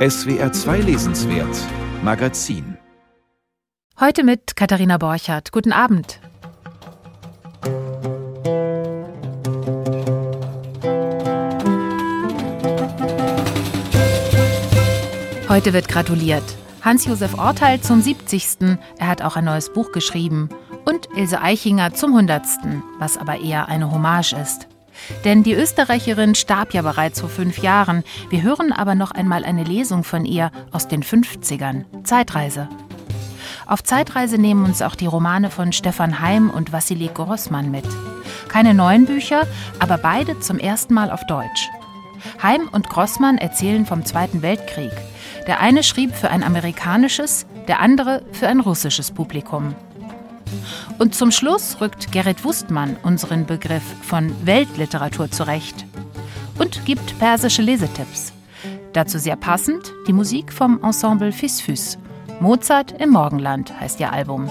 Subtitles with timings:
[0.00, 1.58] SWR 2 Lesenswert
[2.02, 2.78] Magazin
[4.00, 5.52] Heute mit Katharina Borchardt.
[5.52, 6.20] Guten Abend.
[15.50, 16.44] Heute wird gratuliert.
[16.80, 18.78] Hans-Josef Orteil zum 70.
[18.96, 20.48] Er hat auch ein neues Buch geschrieben.
[20.86, 22.42] Und Ilse Eichinger zum 100.
[22.98, 24.69] Was aber eher eine Hommage ist.
[25.24, 28.04] Denn die Österreicherin starb ja bereits vor fünf Jahren.
[28.28, 31.84] Wir hören aber noch einmal eine Lesung von ihr aus den 50ern.
[32.04, 32.68] Zeitreise.
[33.66, 37.86] Auf Zeitreise nehmen uns auch die Romane von Stefan Heim und Wassily Grossmann mit.
[38.48, 39.46] Keine neuen Bücher,
[39.78, 41.68] aber beide zum ersten Mal auf Deutsch.
[42.42, 44.92] Heim und Grossmann erzählen vom Zweiten Weltkrieg.
[45.46, 49.74] Der eine schrieb für ein amerikanisches, der andere für ein russisches Publikum.
[50.98, 55.86] Und zum Schluss rückt Gerrit Wustmann unseren Begriff von Weltliteratur zurecht
[56.58, 58.32] und gibt persische Lesetipps.
[58.92, 61.98] Dazu sehr passend die Musik vom Ensemble Fisfus.
[62.40, 64.50] Mozart im Morgenland heißt ihr Album.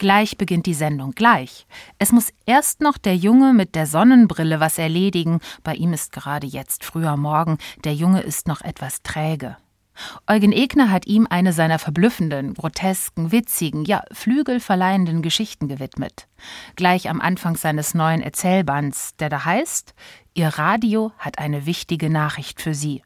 [0.00, 1.66] Gleich beginnt die Sendung, gleich.
[1.98, 5.40] Es muss erst noch der Junge mit der Sonnenbrille was erledigen.
[5.62, 7.58] Bei ihm ist gerade jetzt früher Morgen.
[7.84, 9.58] Der Junge ist noch etwas träge.
[10.26, 16.28] Eugen Egner hat ihm eine seiner verblüffenden, grotesken, witzigen, ja flügelverleihenden Geschichten gewidmet.
[16.76, 19.92] Gleich am Anfang seines neuen Erzählbands, der da heißt
[20.32, 23.02] Ihr Radio hat eine wichtige Nachricht für Sie.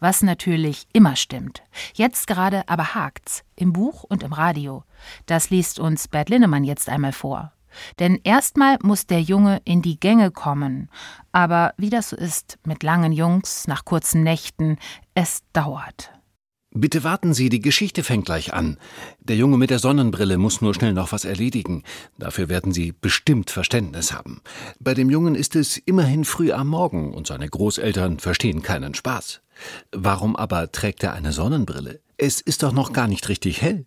[0.00, 1.62] Was natürlich immer stimmt.
[1.94, 3.44] Jetzt gerade aber hakt's.
[3.56, 4.84] Im Buch und im Radio.
[5.26, 7.52] Das liest uns Bert Linnemann jetzt einmal vor.
[7.98, 10.88] Denn erstmal muss der Junge in die Gänge kommen.
[11.32, 14.78] Aber wie das so ist mit langen Jungs nach kurzen Nächten,
[15.14, 16.10] es dauert.
[16.78, 18.76] Bitte warten Sie, die Geschichte fängt gleich an.
[19.20, 21.84] Der Junge mit der Sonnenbrille muss nur schnell noch was erledigen.
[22.18, 24.42] Dafür werden Sie bestimmt Verständnis haben.
[24.78, 29.40] Bei dem Jungen ist es immerhin früh am Morgen und seine Großeltern verstehen keinen Spaß.
[29.92, 32.00] Warum aber trägt er eine Sonnenbrille?
[32.16, 33.84] Es ist doch noch gar nicht richtig hell.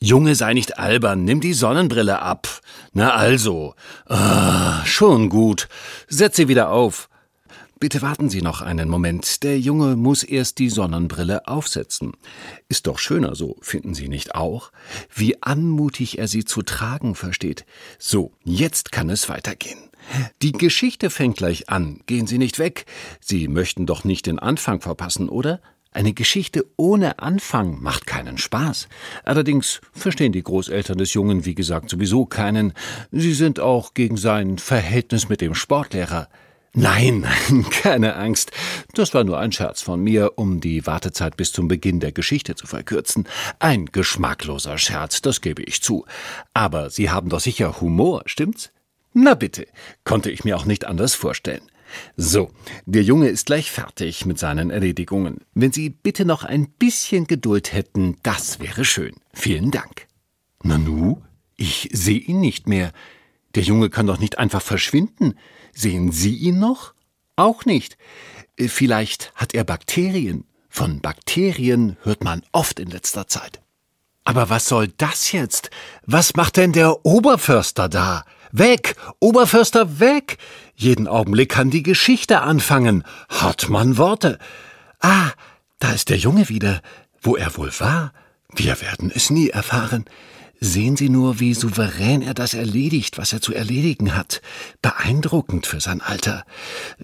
[0.00, 2.48] Junge, sei nicht albern, nimm die Sonnenbrille ab.
[2.92, 3.74] Na also.
[4.06, 5.68] Ah, schon gut.
[6.08, 7.08] Setz sie wieder auf.
[7.80, 9.44] Bitte warten Sie noch einen Moment.
[9.44, 12.12] Der Junge muss erst die Sonnenbrille aufsetzen.
[12.68, 14.72] Ist doch schöner so, finden Sie nicht auch?
[15.14, 17.64] Wie anmutig er sie zu tragen versteht.
[17.98, 19.87] So, jetzt kann es weitergehen.
[20.42, 22.00] Die Geschichte fängt gleich an.
[22.06, 22.86] Gehen Sie nicht weg.
[23.20, 25.60] Sie möchten doch nicht den Anfang verpassen, oder?
[25.90, 28.88] Eine Geschichte ohne Anfang macht keinen Spaß.
[29.24, 32.74] Allerdings verstehen die Großeltern des Jungen, wie gesagt, sowieso keinen.
[33.10, 36.28] Sie sind auch gegen sein Verhältnis mit dem Sportlehrer.
[36.74, 37.26] Nein,
[37.82, 38.52] keine Angst.
[38.94, 42.54] Das war nur ein Scherz von mir, um die Wartezeit bis zum Beginn der Geschichte
[42.54, 43.26] zu verkürzen.
[43.58, 46.04] Ein geschmackloser Scherz, das gebe ich zu.
[46.52, 48.70] Aber Sie haben doch sicher Humor, stimmt's?
[49.20, 49.66] Na bitte,
[50.04, 51.62] konnte ich mir auch nicht anders vorstellen.
[52.16, 52.52] So,
[52.86, 55.38] der Junge ist gleich fertig mit seinen Erledigungen.
[55.54, 59.16] Wenn Sie bitte noch ein bisschen Geduld hätten, das wäre schön.
[59.34, 60.06] Vielen Dank.
[60.62, 61.20] Nanu,
[61.56, 62.92] ich sehe ihn nicht mehr.
[63.56, 65.34] Der Junge kann doch nicht einfach verschwinden.
[65.74, 66.94] Sehen Sie ihn noch?
[67.34, 67.98] Auch nicht.
[68.56, 70.44] Äh, vielleicht hat er Bakterien.
[70.68, 73.60] Von Bakterien hört man oft in letzter Zeit.
[74.22, 75.70] Aber was soll das jetzt?
[76.06, 78.24] Was macht denn der Oberförster da?
[78.52, 78.94] Weg!
[79.20, 80.38] Oberförster, weg!
[80.74, 83.04] Jeden Augenblick kann die Geschichte anfangen.
[83.28, 84.38] Hat man Worte.
[85.00, 85.30] Ah,
[85.78, 86.80] da ist der Junge wieder.
[87.20, 88.12] Wo er wohl war?
[88.54, 90.04] Wir werden es nie erfahren.
[90.60, 94.42] Sehen Sie nur, wie souverän er das erledigt, was er zu erledigen hat.
[94.82, 96.44] Beeindruckend für sein Alter.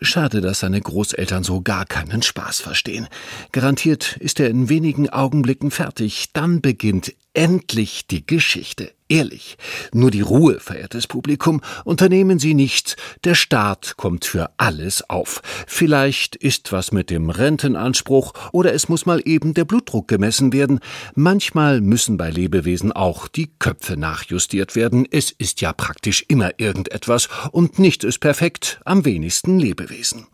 [0.00, 3.06] Schade, dass seine Großeltern so gar keinen Spaß verstehen.
[3.52, 6.32] Garantiert ist er in wenigen Augenblicken fertig.
[6.32, 8.92] Dann beginnt endlich die Geschichte.
[9.14, 9.56] Ehrlich,
[9.92, 12.96] nur die Ruhe, verehrtes Publikum, unternehmen Sie nichts.
[13.22, 15.40] Der Staat kommt für alles auf.
[15.68, 20.80] Vielleicht ist was mit dem Rentenanspruch oder es muss mal eben der Blutdruck gemessen werden.
[21.14, 25.06] Manchmal müssen bei Lebewesen auch die Köpfe nachjustiert werden.
[25.08, 30.26] Es ist ja praktisch immer irgendetwas und nichts ist perfekt, am wenigsten Lebewesen.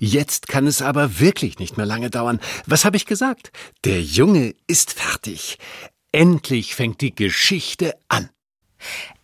[0.00, 2.40] Jetzt kann es aber wirklich nicht mehr lange dauern.
[2.66, 3.52] Was habe ich gesagt?
[3.84, 5.58] Der Junge ist fertig.
[6.12, 8.30] Endlich fängt die Geschichte an.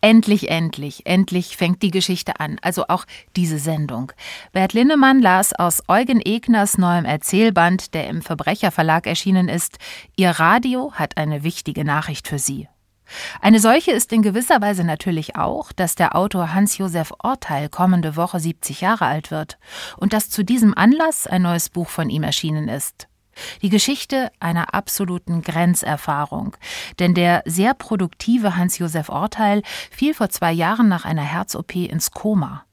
[0.01, 3.05] Endlich, endlich, endlich fängt die Geschichte an, also auch
[3.35, 4.11] diese Sendung.
[4.51, 9.79] Bert Linnemann las aus Eugen Egners neuem Erzählband, der im Verbrecherverlag erschienen ist,
[10.15, 12.67] Ihr Radio hat eine wichtige Nachricht für Sie.
[13.41, 18.39] Eine solche ist in gewisser Weise natürlich auch, dass der Autor Hans-Josef Orteil kommende Woche
[18.39, 19.57] 70 Jahre alt wird
[19.97, 23.07] und dass zu diesem Anlass ein neues Buch von ihm erschienen ist.
[23.61, 26.55] Die Geschichte einer absoluten Grenzerfahrung.
[26.99, 29.61] Denn der sehr produktive Hans-Josef Orteil
[29.91, 32.65] fiel vor zwei Jahren nach einer Herz-OP ins Koma.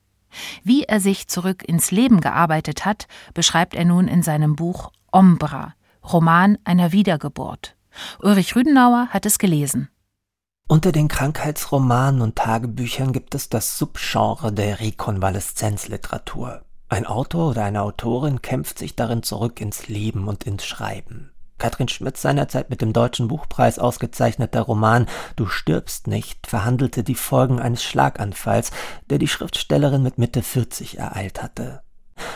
[0.64, 5.74] Wie er sich zurück ins Leben gearbeitet hat, beschreibt er nun in seinem Buch Ombra,
[6.10, 7.76] Roman einer Wiedergeburt.
[8.20, 9.88] Ulrich Rüdenauer hat es gelesen.
[10.68, 16.62] Unter den Krankheitsromanen und Tagebüchern gibt es das Subgenre der Rekonvaleszenzliteratur.
[16.92, 21.30] Ein Autor oder eine Autorin kämpft sich darin zurück ins Leben und ins Schreiben.
[21.56, 27.60] Katrin Schmitz seinerzeit mit dem Deutschen Buchpreis ausgezeichneter Roman Du stirbst nicht verhandelte die Folgen
[27.60, 28.72] eines Schlaganfalls,
[29.08, 31.80] der die Schriftstellerin mit Mitte 40 ereilt hatte.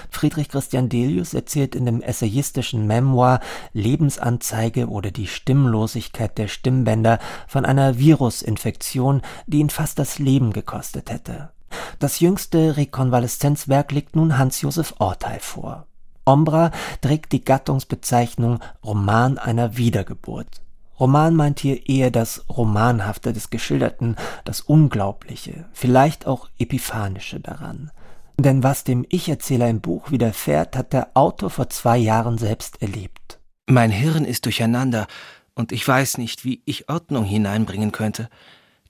[0.08, 3.40] Friedrich Christian Delius erzählt in dem essayistischen Memoir
[3.74, 11.10] Lebensanzeige oder die Stimmlosigkeit der Stimmbänder von einer Virusinfektion, die ihn fast das Leben gekostet
[11.10, 11.50] hätte.
[11.98, 15.86] Das jüngste Rekonvaleszenzwerk legt nun Hans-Josef Orteil vor.
[16.24, 20.60] Ombra trägt die Gattungsbezeichnung Roman einer Wiedergeburt.
[20.98, 27.90] Roman meint hier eher das Romanhafte des Geschilderten, das Unglaubliche, vielleicht auch Epiphanische daran.
[28.38, 33.38] Denn was dem Ich-Erzähler im Buch widerfährt, hat der Autor vor zwei Jahren selbst erlebt.
[33.66, 35.06] Mein Hirn ist durcheinander
[35.54, 38.28] und ich weiß nicht, wie ich Ordnung hineinbringen könnte.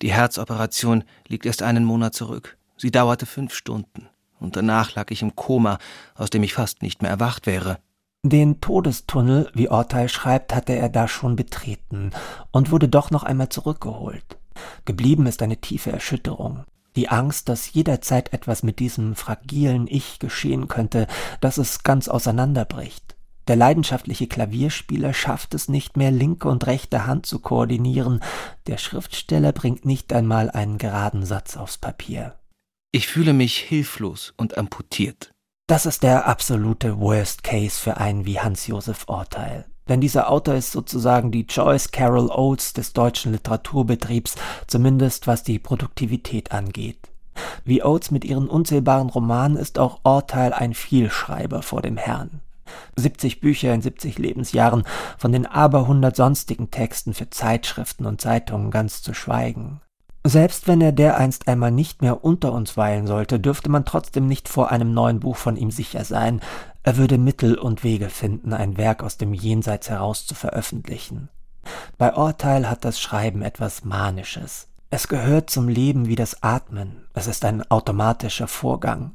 [0.02, 2.55] Die Herzoperation liegt erst einen Monat zurück.
[2.76, 4.08] Sie dauerte fünf Stunden
[4.38, 5.78] und danach lag ich im Koma,
[6.14, 7.78] aus dem ich fast nicht mehr erwacht wäre.
[8.22, 12.10] Den Todestunnel, wie Orteil schreibt, hatte er da schon betreten
[12.50, 14.38] und wurde doch noch einmal zurückgeholt.
[14.84, 16.64] Geblieben ist eine tiefe Erschütterung
[16.96, 21.06] die Angst, dass jederzeit etwas mit diesem fragilen Ich geschehen könnte,
[21.40, 23.14] dass es ganz auseinanderbricht.
[23.48, 28.20] Der leidenschaftliche Klavierspieler schafft es nicht mehr, linke und rechte Hand zu koordinieren.
[28.66, 32.34] Der Schriftsteller bringt nicht einmal einen geraden Satz aufs Papier.
[32.96, 35.30] Ich fühle mich hilflos und amputiert.
[35.66, 39.66] Das ist der absolute Worst Case für einen wie Hans-Josef Orteil.
[39.86, 45.58] Denn dieser Autor ist sozusagen die Joyce Carol Oates des deutschen Literaturbetriebs, zumindest was die
[45.58, 47.10] Produktivität angeht.
[47.66, 52.40] Wie Oates mit ihren unzählbaren Romanen ist auch Orteil ein Vielschreiber vor dem Herrn.
[52.96, 54.84] 70 Bücher in 70 Lebensjahren,
[55.18, 59.82] von den aberhundert sonstigen Texten für Zeitschriften und Zeitungen ganz zu schweigen.
[60.28, 64.48] Selbst wenn er dereinst einmal nicht mehr unter uns weilen sollte, dürfte man trotzdem nicht
[64.48, 66.40] vor einem neuen Buch von ihm sicher sein.
[66.82, 71.28] Er würde Mittel und Wege finden, ein Werk aus dem Jenseits heraus zu veröffentlichen.
[71.96, 74.66] Bei Orteil hat das Schreiben etwas Manisches.
[74.90, 77.06] Es gehört zum Leben wie das Atmen.
[77.14, 79.14] Es ist ein automatischer Vorgang.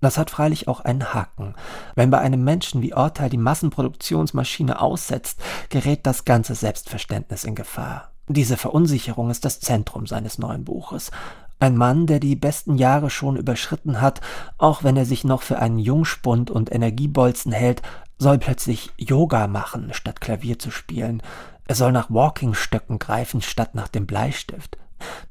[0.00, 1.54] Das hat freilich auch einen Haken.
[1.94, 8.09] Wenn bei einem Menschen wie Orteil die Massenproduktionsmaschine aussetzt, gerät das ganze Selbstverständnis in Gefahr.
[8.32, 11.10] Diese Verunsicherung ist das Zentrum seines neuen Buches.
[11.58, 14.20] Ein Mann, der die besten Jahre schon überschritten hat,
[14.56, 17.82] auch wenn er sich noch für einen Jungspund und Energiebolzen hält,
[18.18, 21.24] soll plötzlich Yoga machen, statt Klavier zu spielen.
[21.66, 24.78] Er soll nach Walkingstöcken greifen, statt nach dem Bleistift.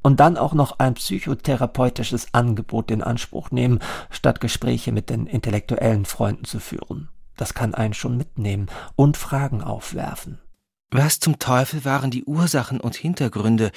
[0.01, 3.79] Und dann auch noch ein psychotherapeutisches Angebot in Anspruch nehmen,
[4.09, 7.07] statt Gespräche mit den intellektuellen Freunden zu führen.
[7.37, 10.39] Das kann einen schon mitnehmen und Fragen aufwerfen.
[10.91, 13.71] Was zum Teufel waren die Ursachen und Hintergründe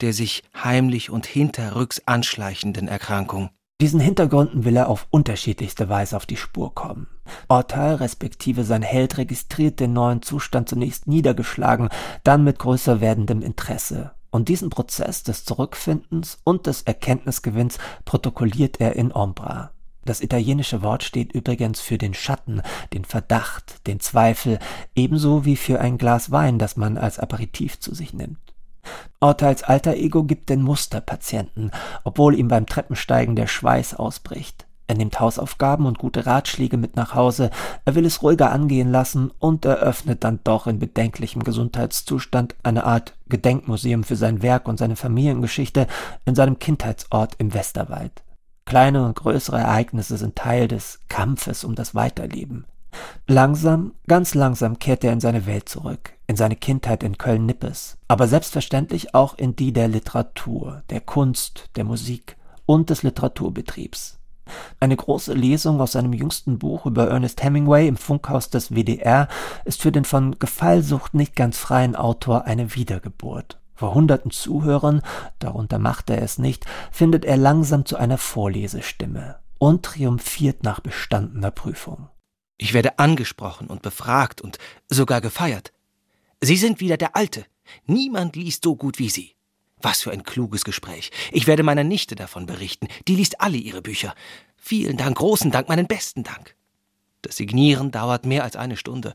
[0.00, 3.50] der sich heimlich und hinterrücks anschleichenden Erkrankung?
[3.80, 7.08] Diesen Hintergründen will er auf unterschiedlichste Weise auf die Spur kommen.
[7.48, 11.88] Ortal respektive sein Held registriert den neuen Zustand zunächst niedergeschlagen,
[12.24, 14.12] dann mit größer werdendem Interesse.
[14.30, 19.72] Und diesen Prozess des Zurückfindens und des Erkenntnisgewinns protokolliert er in Ombra.
[20.06, 24.60] Das italienische Wort steht übrigens für den Schatten, den Verdacht, den Zweifel,
[24.94, 28.38] ebenso wie für ein Glas Wein, das man als Aperitif zu sich nimmt.
[29.18, 31.72] Orteils alter Ego gibt den Musterpatienten,
[32.04, 34.68] obwohl ihm beim Treppensteigen der Schweiß ausbricht.
[34.86, 37.50] Er nimmt Hausaufgaben und gute Ratschläge mit nach Hause,
[37.84, 43.16] er will es ruhiger angehen lassen und eröffnet dann doch in bedenklichem Gesundheitszustand eine Art
[43.28, 45.88] Gedenkmuseum für sein Werk und seine Familiengeschichte
[46.26, 48.22] in seinem Kindheitsort im Westerwald.
[48.66, 52.66] Kleine und größere Ereignisse sind Teil des Kampfes um das Weiterleben.
[53.28, 58.26] Langsam, ganz langsam kehrt er in seine Welt zurück, in seine Kindheit in Köln-Nippes, aber
[58.26, 64.18] selbstverständlich auch in die der Literatur, der Kunst, der Musik und des Literaturbetriebs.
[64.80, 69.28] Eine große Lesung aus seinem jüngsten Buch über Ernest Hemingway im Funkhaus des WDR
[69.64, 73.58] ist für den von Gefallsucht nicht ganz freien Autor eine Wiedergeburt.
[73.76, 75.02] Vor hunderten Zuhörern,
[75.38, 81.50] darunter macht er es nicht, findet er langsam zu einer Vorlesestimme und triumphiert nach bestandener
[81.50, 82.08] Prüfung.
[82.56, 85.74] Ich werde angesprochen und befragt und sogar gefeiert.
[86.40, 87.44] Sie sind wieder der Alte.
[87.84, 89.34] Niemand liest so gut wie Sie.
[89.82, 91.10] Was für ein kluges Gespräch.
[91.30, 92.88] Ich werde meiner Nichte davon berichten.
[93.08, 94.14] Die liest alle ihre Bücher.
[94.56, 96.56] Vielen Dank, großen Dank, meinen besten Dank.
[97.20, 99.12] Das Signieren dauert mehr als eine Stunde,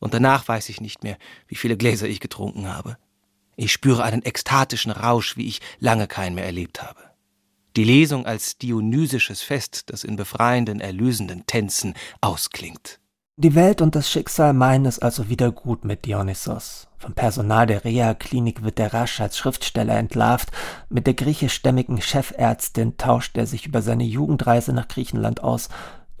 [0.00, 1.16] und danach weiß ich nicht mehr,
[1.46, 2.98] wie viele Gläser ich getrunken habe.
[3.62, 6.98] Ich spüre einen ekstatischen Rausch, wie ich lange keinen mehr erlebt habe.
[7.76, 12.98] Die Lesung als dionysisches Fest, das in befreienden, erlösenden Tänzen ausklingt.
[13.36, 16.88] Die Welt und das Schicksal meinen es also wieder gut mit Dionysos.
[16.98, 20.50] Vom Personal der Reha-Klinik wird er rasch als Schriftsteller entlarvt.
[20.88, 25.68] Mit der griechischstämmigen Chefärztin tauscht er sich über seine Jugendreise nach Griechenland aus.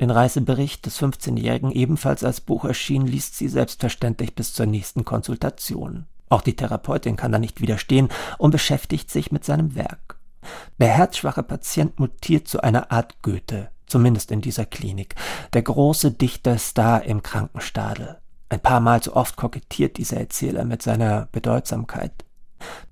[0.00, 6.06] Den Reisebericht des 15-Jährigen, ebenfalls als Buch erschienen, liest sie selbstverständlich bis zur nächsten Konsultation.
[6.32, 8.08] Auch die Therapeutin kann da nicht widerstehen
[8.38, 10.16] und beschäftigt sich mit seinem Werk.
[10.78, 15.14] Der herzschwache Patient mutiert zu einer Art Goethe, zumindest in dieser Klinik,
[15.52, 18.16] der große Dichterstar im Krankenstadel.
[18.48, 22.24] Ein paar Mal zu oft kokettiert dieser Erzähler mit seiner Bedeutsamkeit.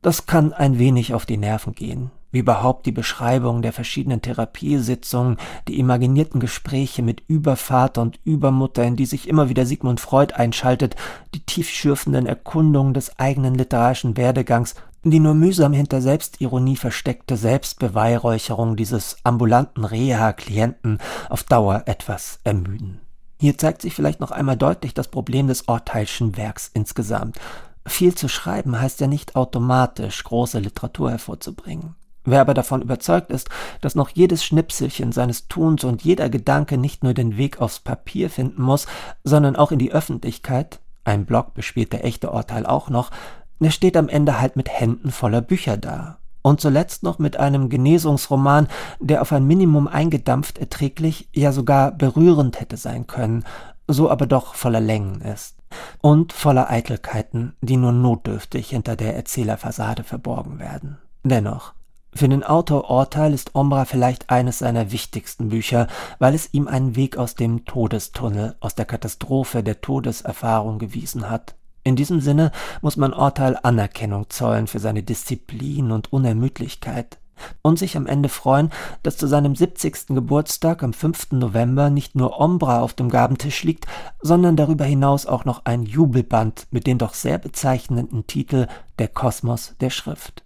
[0.02, 5.37] Das kann ein wenig auf die Nerven gehen, wie überhaupt die Beschreibung der verschiedenen Therapiesitzungen,
[5.68, 10.96] die imaginierten Gespräche mit Übervater und Übermutter, in die sich immer wieder Sigmund Freud einschaltet,
[11.34, 19.16] die tiefschürfenden Erkundungen des eigenen literarischen Werdegangs die nur mühsam hinter Selbstironie versteckte Selbstbeweihräucherung dieses
[19.25, 20.99] ambulanten Reha-Klienten
[21.30, 23.00] auf Dauer etwas ermüden.
[23.38, 27.38] Hier zeigt sich vielleicht noch einmal deutlich das Problem des Orteilschen Werks insgesamt.
[27.87, 31.94] Viel zu schreiben heißt ja nicht automatisch große Literatur hervorzubringen.
[32.24, 33.48] Wer aber davon überzeugt ist,
[33.80, 38.28] dass noch jedes Schnipselchen seines Tuns und jeder Gedanke nicht nur den Weg aufs Papier
[38.28, 38.86] finden muss,
[39.24, 43.10] sondern auch in die Öffentlichkeit, ein Blog bespielt der echte Urteil auch noch,
[43.58, 46.18] der steht am Ende halt mit Händen voller Bücher da.
[46.42, 52.60] Und zuletzt noch mit einem Genesungsroman, der auf ein Minimum eingedampft erträglich, ja sogar berührend
[52.60, 53.44] hätte sein können,
[53.86, 55.56] so aber doch voller Längen ist.
[56.00, 60.98] Und voller Eitelkeiten, die nur notdürftig hinter der Erzählerfassade verborgen werden.
[61.22, 61.74] Dennoch,
[62.12, 65.87] für den Autor Orteil ist Ombra vielleicht eines seiner wichtigsten Bücher,
[66.19, 71.55] weil es ihm einen Weg aus dem Todestunnel, aus der Katastrophe der Todeserfahrung gewiesen hat.
[71.83, 72.52] In diesem Sinne
[72.83, 77.19] muss man Orteil Anerkennung zollen für seine Disziplin und Unermüdlichkeit
[77.62, 78.71] und sich am Ende freuen,
[79.02, 80.09] dass zu seinem 70.
[80.09, 81.33] Geburtstag am 5.
[81.33, 83.87] November nicht nur Ombra auf dem Gabentisch liegt,
[84.21, 88.67] sondern darüber hinaus auch noch ein Jubelband mit dem doch sehr bezeichnenden Titel
[88.99, 90.45] Der Kosmos der Schrift.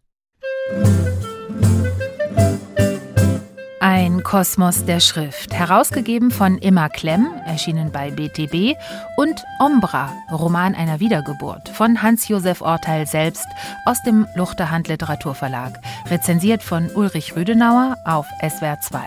[3.80, 8.76] Ein Kosmos der Schrift, herausgegeben von Imma Klemm, erschienen bei BTB,
[9.16, 13.46] und Ombra, Roman einer Wiedergeburt, von Hans-Josef Orteil selbst
[13.84, 15.78] aus dem Luchterhand Literaturverlag,
[16.10, 19.00] rezensiert von Ulrich Rüdenauer auf SWR 2.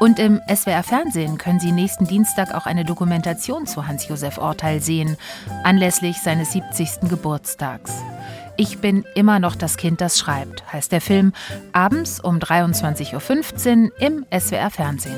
[0.00, 5.16] Und im SWR Fernsehen können Sie nächsten Dienstag auch eine Dokumentation zu Hans-Josef Orteil sehen,
[5.64, 7.08] anlässlich seines 70.
[7.08, 7.92] Geburtstags.
[8.60, 11.32] Ich bin immer noch das Kind, das schreibt, heißt der Film,
[11.72, 15.14] abends um 23.15 Uhr im SWR Fernsehen.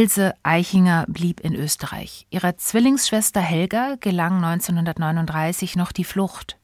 [0.00, 2.26] Ilse Eichinger blieb in Österreich.
[2.30, 6.56] Ihrer Zwillingsschwester Helga gelang 1939 noch die Flucht.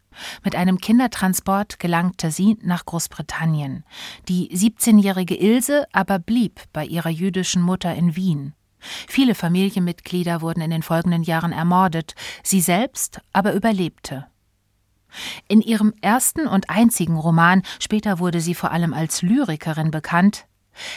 [0.43, 3.85] Mit einem Kindertransport gelangte sie nach Großbritannien.
[4.31, 8.55] Die 17-jährige Ilse aber blieb bei ihrer jüdischen Mutter in Wien.
[9.07, 14.29] Viele Familienmitglieder wurden in den folgenden Jahren ermordet, sie selbst aber überlebte.
[15.47, 20.46] In ihrem ersten und einzigen Roman, später wurde sie vor allem als Lyrikerin bekannt,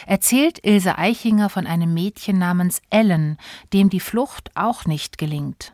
[0.05, 3.37] erzählt Ilse Eichinger von einem Mädchen namens Ellen,
[3.73, 5.73] dem die Flucht auch nicht gelingt.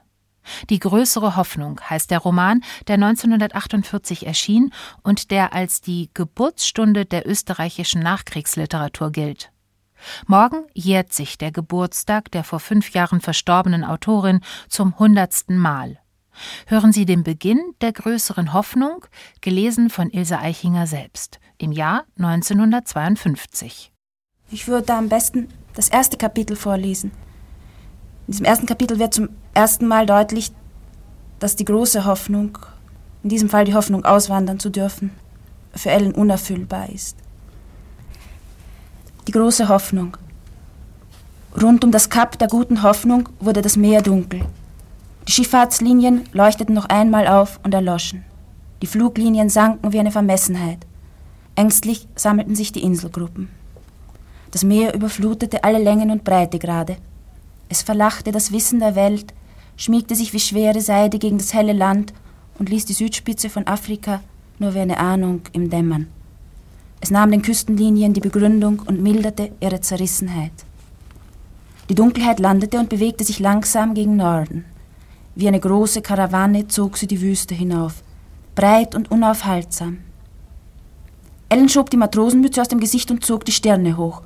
[0.70, 4.72] Die größere Hoffnung heißt der Roman, der 1948 erschien
[5.04, 9.52] und der als die Geburtsstunde der österreichischen Nachkriegsliteratur gilt.
[10.28, 16.00] Morgen jährt sich der Geburtstag der vor fünf Jahren verstorbenen Autorin zum hundertsten Mal.
[16.68, 19.06] Hören Sie den Beginn der größeren Hoffnung,
[19.42, 23.95] gelesen von Ilse Eichinger selbst, im Jahr 1952.
[24.52, 27.12] Ich würde am besten das erste Kapitel vorlesen.
[28.28, 30.52] In diesem ersten Kapitel wird zum ersten Mal deutlich,
[31.40, 32.58] dass die große Hoffnung
[33.24, 35.10] in diesem Fall die Hoffnung auswandern zu dürfen,
[35.74, 37.18] für Ellen unerfüllbar ist.
[39.28, 40.16] Die große Hoffnung.
[41.60, 44.46] Rund um das Kap der guten Hoffnung wurde das Meer dunkel.
[45.28, 48.24] Die Schifffahrtslinien leuchteten noch einmal auf und erloschen.
[48.84, 50.86] Die Fluglinien sanken wie eine Vermessenheit.
[51.56, 53.50] Ängstlich sammelten sich die Inselgruppen.
[54.56, 56.96] Das Meer überflutete alle Längen und Breitegrade.
[57.68, 59.34] Es verlachte das Wissen der Welt,
[59.76, 62.14] schmiegte sich wie schwere Seide gegen das helle Land
[62.58, 64.22] und ließ die Südspitze von Afrika
[64.58, 66.08] nur wie eine Ahnung im Dämmern.
[67.02, 70.54] Es nahm den Küstenlinien die Begründung und milderte ihre Zerrissenheit.
[71.90, 74.64] Die Dunkelheit landete und bewegte sich langsam gegen Norden.
[75.36, 78.04] Wie eine große Karawane zog sie die Wüste hinauf,
[78.56, 79.98] breit und unaufhaltsam.
[81.50, 84.22] Ellen schob die Matrosenmütze aus dem Gesicht und zog die Stirne hoch.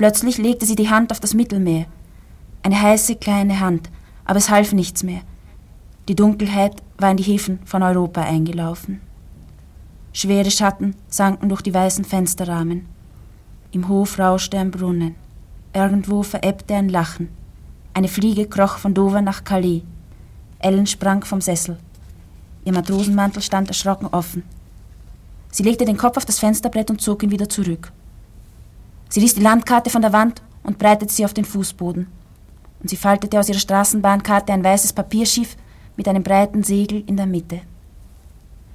[0.00, 1.84] Plötzlich legte sie die Hand auf das Mittelmeer.
[2.62, 3.90] Eine heiße kleine Hand,
[4.24, 5.20] aber es half nichts mehr.
[6.08, 9.02] Die Dunkelheit war in die Häfen von Europa eingelaufen.
[10.14, 12.86] Schwere Schatten sanken durch die weißen Fensterrahmen.
[13.72, 15.16] Im Hof rauschte ein Brunnen.
[15.74, 17.28] Irgendwo verebbte ein Lachen.
[17.92, 19.82] Eine Fliege kroch von Dover nach Calais.
[20.60, 21.76] Ellen sprang vom Sessel.
[22.64, 24.44] Ihr Matrosenmantel stand erschrocken offen.
[25.50, 27.92] Sie legte den Kopf auf das Fensterbrett und zog ihn wieder zurück.
[29.10, 32.06] Sie ließ die Landkarte von der Wand und breitete sie auf den Fußboden.
[32.80, 35.56] Und sie faltete aus ihrer Straßenbahnkarte ein weißes Papierschiff
[35.96, 37.60] mit einem breiten Segel in der Mitte.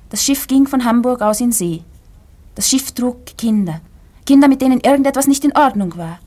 [0.10, 1.84] Das Schiff ging von Hamburg aus in See.
[2.54, 3.82] Das Schiff trug Kinder,
[4.26, 6.20] Kinder, mit denen irgendetwas nicht in Ordnung war.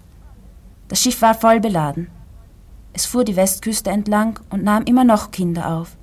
[0.88, 2.08] Das Schiff war voll beladen.
[2.94, 5.96] Es fuhr die Westküste entlang und nahm immer noch Kinder auf.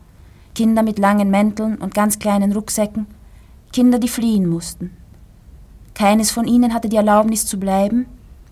[0.53, 3.07] Kinder mit langen Mänteln und ganz kleinen Rucksäcken,
[3.74, 4.95] Kinder, die fliehen mussten.
[5.95, 8.05] Keines von ihnen hatte die Erlaubnis zu bleiben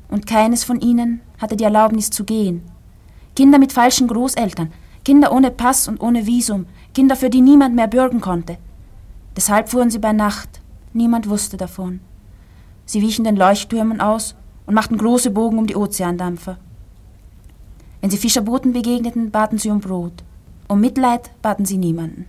[0.09, 2.63] und keines von ihnen hatte die Erlaubnis zu gehen.
[3.35, 4.71] Kinder mit falschen Großeltern,
[5.03, 8.57] Kinder ohne Pass und ohne Visum, Kinder, für die niemand mehr bürgen konnte.
[9.35, 10.62] Deshalb fuhren sie bei Nacht.
[10.93, 12.00] Niemand wusste davon.
[12.85, 14.35] Sie wichen den Leuchttürmen aus
[14.65, 16.58] und machten große Bogen um die Ozeandampfer.
[17.99, 20.23] Wenn sie Fischerbooten begegneten, baten sie um Brot.
[20.69, 22.25] Um Mitleid baten sie niemanden.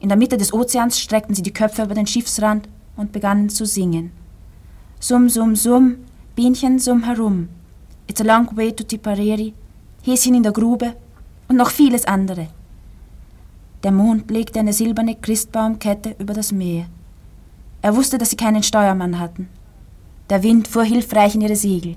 [0.00, 3.66] In der Mitte des Ozeans streckten sie die Köpfe über den Schiffsrand und begannen zu
[3.66, 4.12] singen.
[5.00, 5.96] Summ, summ, summ,
[6.34, 7.48] Bienchen summ herum.
[8.06, 9.54] It's a long way to Tipperary,
[10.02, 10.94] Häschen in der Grube
[11.48, 12.48] und noch vieles andere.
[13.82, 16.86] Der Mond legte eine silberne Christbaumkette über das Meer.
[17.82, 19.48] Er wusste, dass sie keinen Steuermann hatten.
[20.30, 21.96] Der Wind fuhr hilfreich in ihre Segel.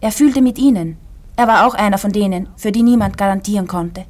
[0.00, 0.96] Er fühlte mit ihnen.
[1.36, 4.04] Er war auch einer von denen, für die niemand garantieren konnte.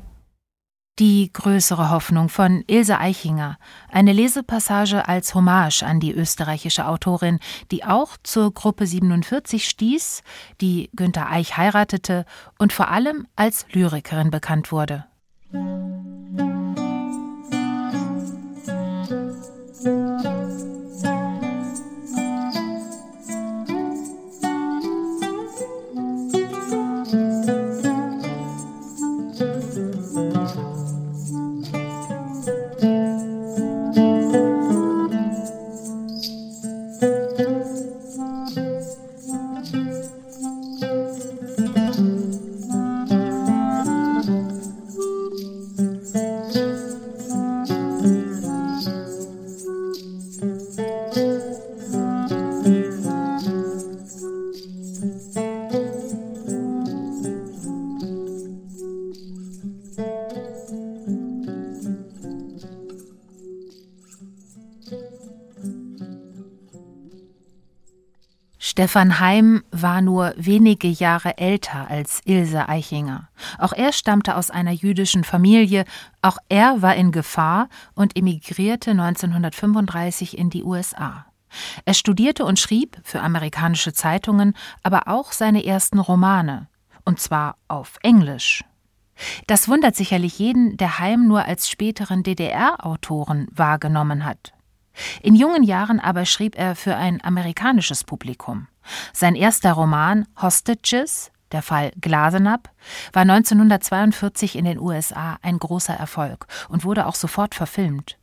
[0.99, 3.57] Die größere Hoffnung von Ilse Eichinger,
[3.91, 7.39] eine Lesepassage als Hommage an die österreichische Autorin,
[7.71, 10.23] die auch zur Gruppe 47 stieß,
[10.61, 12.27] die Günter Eich heiratete
[12.59, 15.07] und vor allem als Lyrikerin bekannt wurde.
[68.73, 73.29] Stefan Heim war nur wenige Jahre älter als Ilse Eichinger.
[73.59, 75.85] Auch er stammte aus einer jüdischen Familie,
[76.23, 81.27] auch er war in Gefahr und emigrierte 1935 in die USA.
[81.85, 86.69] Er studierte und schrieb für amerikanische Zeitungen, aber auch seine ersten Romane,
[87.05, 88.65] und zwar auf Englisch.
[89.49, 94.55] Das wundert sicherlich jeden, der Heim nur als späteren DDR-Autoren wahrgenommen hat.
[95.23, 98.69] In jungen Jahren aber schrieb er für ein amerikanisches Publikum.
[99.13, 102.71] Sein erster Roman Hostages, der Fall Glasenapp,
[103.13, 108.19] war 1942 in den USA ein großer Erfolg und wurde auch sofort verfilmt.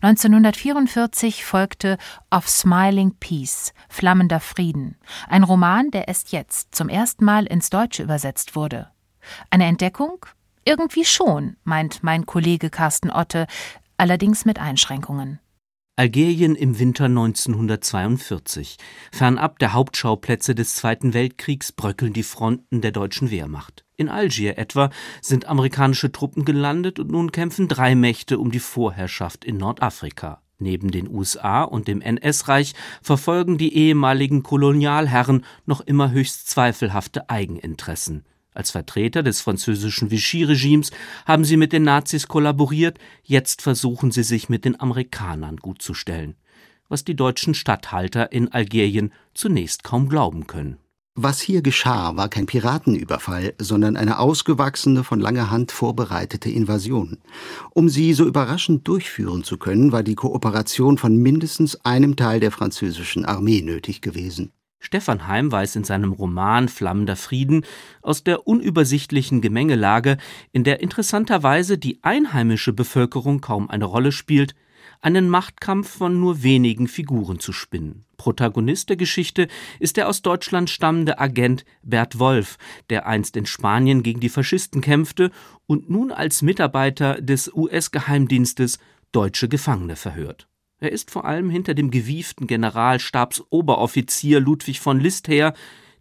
[0.00, 1.98] 1944 folgte
[2.30, 4.96] Of Smiling Peace, Flammender Frieden,
[5.28, 8.90] ein Roman, der erst jetzt zum ersten Mal ins Deutsche übersetzt wurde.
[9.50, 10.24] Eine Entdeckung?
[10.64, 13.46] Irgendwie schon, meint mein Kollege Carsten Otte,
[13.96, 15.40] allerdings mit Einschränkungen.
[15.98, 18.76] Algerien im Winter 1942.
[19.10, 23.86] Fernab der Hauptschauplätze des Zweiten Weltkriegs bröckeln die Fronten der deutschen Wehrmacht.
[23.96, 24.90] In Algier etwa
[25.22, 30.42] sind amerikanische Truppen gelandet und nun kämpfen drei Mächte um die Vorherrschaft in Nordafrika.
[30.58, 38.26] Neben den USA und dem NS-Reich verfolgen die ehemaligen Kolonialherren noch immer höchst zweifelhafte Eigeninteressen.
[38.56, 40.90] Als Vertreter des französischen Vichy-Regimes
[41.26, 46.36] haben sie mit den Nazis kollaboriert, jetzt versuchen sie sich mit den Amerikanern gutzustellen.
[46.88, 50.78] Was die deutschen Statthalter in Algerien zunächst kaum glauben können.
[51.14, 57.18] Was hier geschah, war kein Piratenüberfall, sondern eine ausgewachsene, von langer Hand vorbereitete Invasion.
[57.74, 62.52] Um sie so überraschend durchführen zu können, war die Kooperation von mindestens einem Teil der
[62.52, 64.52] französischen Armee nötig gewesen.
[64.78, 67.64] Stefan Heim weiß in seinem Roman Flammender Frieden
[68.02, 70.16] aus der unübersichtlichen Gemengelage,
[70.52, 74.54] in der interessanterweise die einheimische Bevölkerung kaum eine Rolle spielt,
[75.00, 78.04] einen Machtkampf von nur wenigen Figuren zu spinnen.
[78.16, 82.56] Protagonist der Geschichte ist der aus Deutschland stammende Agent Bert Wolf,
[82.90, 85.30] der einst in Spanien gegen die Faschisten kämpfte
[85.66, 88.78] und nun als Mitarbeiter des US-Geheimdienstes
[89.12, 90.48] deutsche Gefangene verhört.
[90.78, 95.54] Er ist vor allem hinter dem gewieften Generalstabsoberoffizier Ludwig von List her,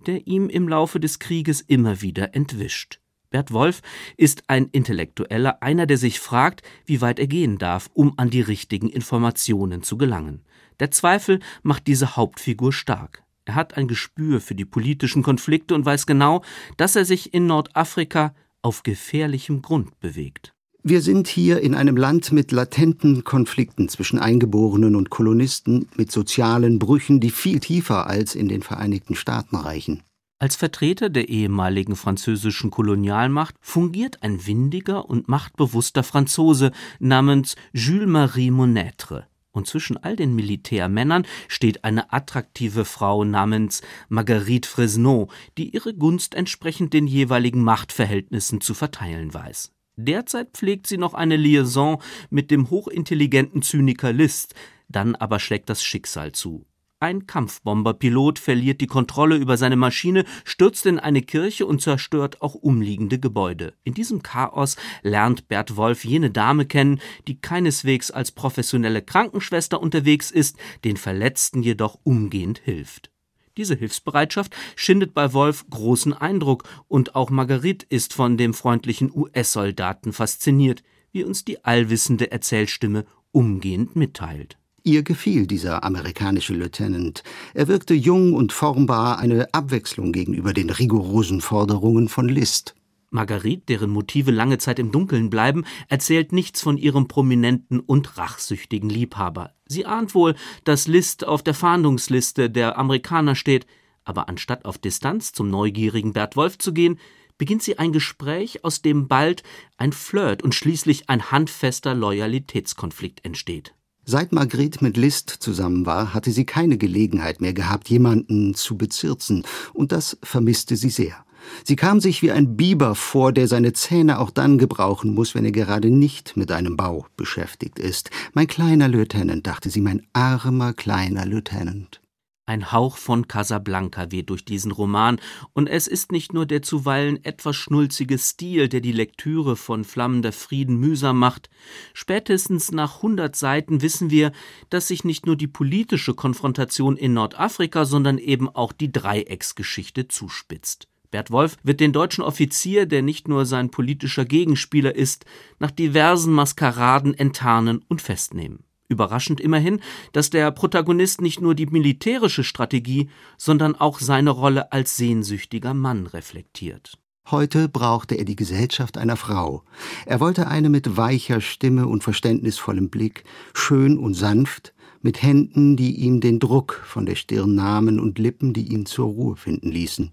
[0.06, 3.00] der ihm im Laufe des Krieges immer wieder entwischt.
[3.30, 3.82] Bert Wolf
[4.18, 8.42] ist ein Intellektueller, einer, der sich fragt, wie weit er gehen darf, um an die
[8.42, 10.44] richtigen Informationen zu gelangen.
[10.80, 13.24] Der Zweifel macht diese Hauptfigur stark.
[13.46, 16.44] Er hat ein Gespür für die politischen Konflikte und weiß genau,
[16.78, 20.55] dass er sich in Nordafrika auf gefährlichem Grund bewegt.
[20.88, 26.78] Wir sind hier in einem Land mit latenten Konflikten zwischen Eingeborenen und Kolonisten, mit sozialen
[26.78, 30.04] Brüchen, die viel tiefer als in den Vereinigten Staaten reichen.
[30.38, 39.24] Als Vertreter der ehemaligen französischen Kolonialmacht fungiert ein windiger und machtbewusster Franzose namens Jules-Marie Monêtre.
[39.50, 46.36] Und zwischen all den Militärmännern steht eine attraktive Frau namens Marguerite Fresneau, die ihre Gunst
[46.36, 49.72] entsprechend den jeweiligen Machtverhältnissen zu verteilen weiß.
[49.98, 54.56] Derzeit pflegt sie noch eine Liaison mit dem hochintelligenten Zyniker List,
[54.90, 56.66] dann aber schlägt das Schicksal zu.
[57.00, 62.56] Ein Kampfbomberpilot verliert die Kontrolle über seine Maschine, stürzt in eine Kirche und zerstört auch
[62.56, 63.74] umliegende Gebäude.
[63.84, 70.32] In diesem Chaos lernt Bert Wolf jene Dame kennen, die keineswegs als professionelle Krankenschwester unterwegs
[70.32, 73.12] ist, den Verletzten jedoch umgehend hilft.
[73.58, 80.12] Diese Hilfsbereitschaft schindet bei Wolf großen Eindruck und auch Marguerite ist von dem freundlichen US-Soldaten
[80.12, 84.58] fasziniert, wie uns die allwissende Erzählstimme umgehend mitteilt.
[84.84, 87.24] Ihr gefiel dieser amerikanische Lieutenant.
[87.54, 92.76] Er wirkte jung und formbar, eine Abwechslung gegenüber den rigorosen Forderungen von List.
[93.16, 98.90] Marguerite, deren Motive lange Zeit im Dunkeln bleiben, erzählt nichts von ihrem prominenten und rachsüchtigen
[98.90, 99.56] Liebhaber.
[99.66, 103.66] Sie ahnt wohl, dass List auf der Fahndungsliste der Amerikaner steht,
[104.04, 107.00] aber anstatt auf Distanz zum neugierigen Bert Wolf zu gehen,
[107.38, 109.44] beginnt sie ein Gespräch, aus dem bald
[109.78, 113.74] ein Flirt und schließlich ein handfester Loyalitätskonflikt entsteht.
[114.08, 119.44] Seit Margret mit List zusammen war, hatte sie keine Gelegenheit mehr gehabt, jemanden zu bezirzen,
[119.74, 121.26] und das vermisste sie sehr.
[121.64, 125.46] Sie kam sich wie ein Biber vor, der seine Zähne auch dann gebrauchen muss, wenn
[125.46, 128.12] er gerade nicht mit einem Bau beschäftigt ist.
[128.34, 132.02] Mein kleiner Lieutenant, dachte sie, mein armer kleiner Lieutenant.
[132.48, 135.20] Ein Hauch von Casablanca weht durch diesen Roman,
[135.54, 140.32] und es ist nicht nur der zuweilen etwas schnulzige Stil, der die Lektüre von Flammender
[140.32, 141.50] Frieden mühsam macht.
[141.96, 144.32] Spätestens nach hundert Seiten wissen wir,
[144.70, 150.88] dass sich nicht nur die politische Konfrontation in Nordafrika, sondern eben auch die Dreiecksgeschichte zuspitzt.
[151.12, 155.26] Bert Wolf wird den deutschen Offizier, der nicht nur sein politischer Gegenspieler ist,
[155.60, 158.64] nach diversen Maskeraden enttarnen und festnehmen.
[158.88, 164.96] Überraschend immerhin, dass der Protagonist nicht nur die militärische Strategie, sondern auch seine Rolle als
[164.96, 167.00] sehnsüchtiger Mann reflektiert.
[167.32, 169.64] Heute brauchte er die Gesellschaft einer Frau.
[170.06, 173.24] Er wollte eine mit weicher Stimme und verständnisvollem Blick,
[173.56, 174.75] schön und sanft,
[175.06, 179.06] mit Händen, die ihm den Druck von der Stirn nahmen und Lippen, die ihn zur
[179.06, 180.12] Ruhe finden ließen.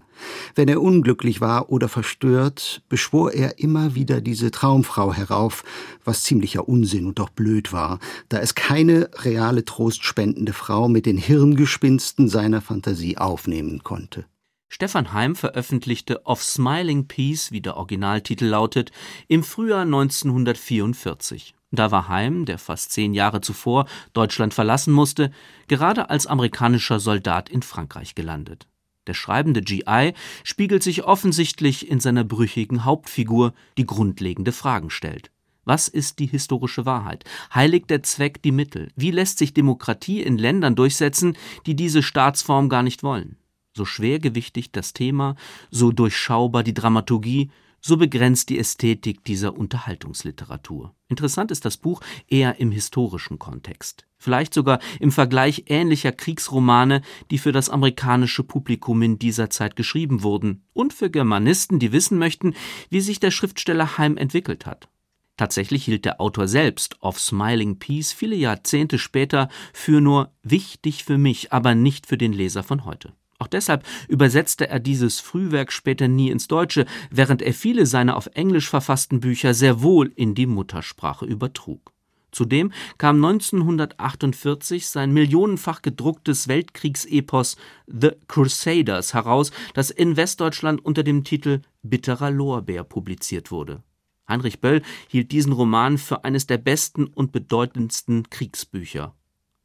[0.53, 5.63] Wenn er unglücklich war oder verstört, beschwor er immer wieder diese Traumfrau herauf,
[6.05, 7.97] was ziemlicher Unsinn und doch blöd war,
[8.29, 14.25] da es keine reale trostspendende Frau mit den Hirngespinsten seiner Fantasie aufnehmen konnte.
[14.69, 18.91] Stefan Heim veröffentlichte Of Smiling Peace, wie der Originaltitel lautet,
[19.27, 21.55] im Frühjahr 1944.
[21.73, 25.31] Da war Heim, der fast zehn Jahre zuvor Deutschland verlassen musste,
[25.67, 28.67] gerade als amerikanischer Soldat in Frankreich gelandet.
[29.07, 35.31] Der schreibende GI spiegelt sich offensichtlich in seiner brüchigen Hauptfigur, die grundlegende Fragen stellt.
[35.65, 37.23] Was ist die historische Wahrheit?
[37.51, 38.91] Heiligt der Zweck die Mittel?
[38.95, 43.37] Wie lässt sich Demokratie in Ländern durchsetzen, die diese Staatsform gar nicht wollen?
[43.75, 45.35] So schwergewichtig das Thema,
[45.71, 47.49] so durchschaubar die Dramaturgie,
[47.85, 50.95] so begrenzt die Ästhetik dieser Unterhaltungsliteratur.
[51.09, 54.05] Interessant ist das Buch eher im historischen Kontext.
[54.17, 60.23] Vielleicht sogar im Vergleich ähnlicher Kriegsromane, die für das amerikanische Publikum in dieser Zeit geschrieben
[60.23, 62.55] wurden und für Germanisten, die wissen möchten,
[62.89, 64.87] wie sich der Schriftsteller Heim entwickelt hat.
[65.35, 71.17] Tatsächlich hielt der Autor selbst Of Smiling Peace viele Jahrzehnte später für nur wichtig für
[71.17, 73.13] mich, aber nicht für den Leser von heute.
[73.43, 78.29] Auch deshalb übersetzte er dieses Frühwerk später nie ins Deutsche, während er viele seiner auf
[78.35, 81.91] Englisch verfassten Bücher sehr wohl in die Muttersprache übertrug.
[82.31, 91.25] Zudem kam 1948 sein millionenfach gedrucktes Weltkriegsepos The Crusaders heraus, das in Westdeutschland unter dem
[91.25, 93.83] Titel Bitterer Lorbeer publiziert wurde.
[94.29, 99.13] Heinrich Böll hielt diesen Roman für eines der besten und bedeutendsten Kriegsbücher.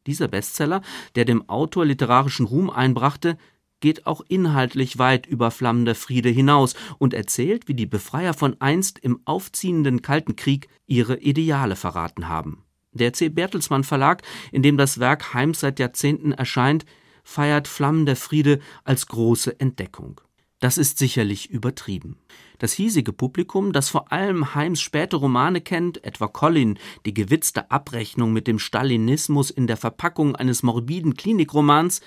[0.09, 0.81] Dieser Bestseller,
[1.17, 3.37] der dem Autor literarischen Ruhm einbrachte,
[3.81, 8.99] geht auch inhaltlich weit über Flammender Friede hinaus und erzählt, wie die Befreier von einst
[8.99, 12.64] im aufziehenden Kalten Krieg ihre Ideale verraten haben.
[12.93, 13.29] Der C.
[13.29, 16.85] Bertelsmann Verlag, in dem das Werk Heims seit Jahrzehnten erscheint,
[17.23, 20.21] feiert Flammender Friede als große Entdeckung.
[20.61, 22.17] Das ist sicherlich übertrieben.
[22.59, 28.33] Das hiesige Publikum, das vor allem Heims späte Romane kennt, etwa Colin, die gewitzte Abrechnung
[28.33, 32.01] mit dem Stalinismus in der Verpackung eines morbiden Klinikromans,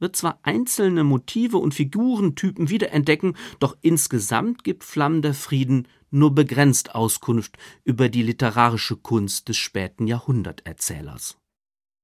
[0.00, 7.56] wird zwar einzelne Motive und Figurentypen wiederentdecken, doch insgesamt gibt Flammender Frieden nur begrenzt Auskunft
[7.84, 11.36] über die literarische Kunst des späten Jahrhunderterzählers.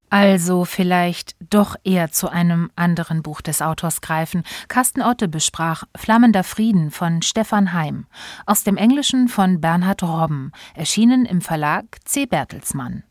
[0.08, 4.44] Also vielleicht doch eher zu einem anderen Buch des Autors greifen.
[4.68, 8.06] Carsten Otte besprach Flammender Frieden von Stefan Heim,
[8.46, 12.26] aus dem Englischen von Bernhard Robben, erschienen im Verlag C.
[12.26, 13.02] Bertelsmann.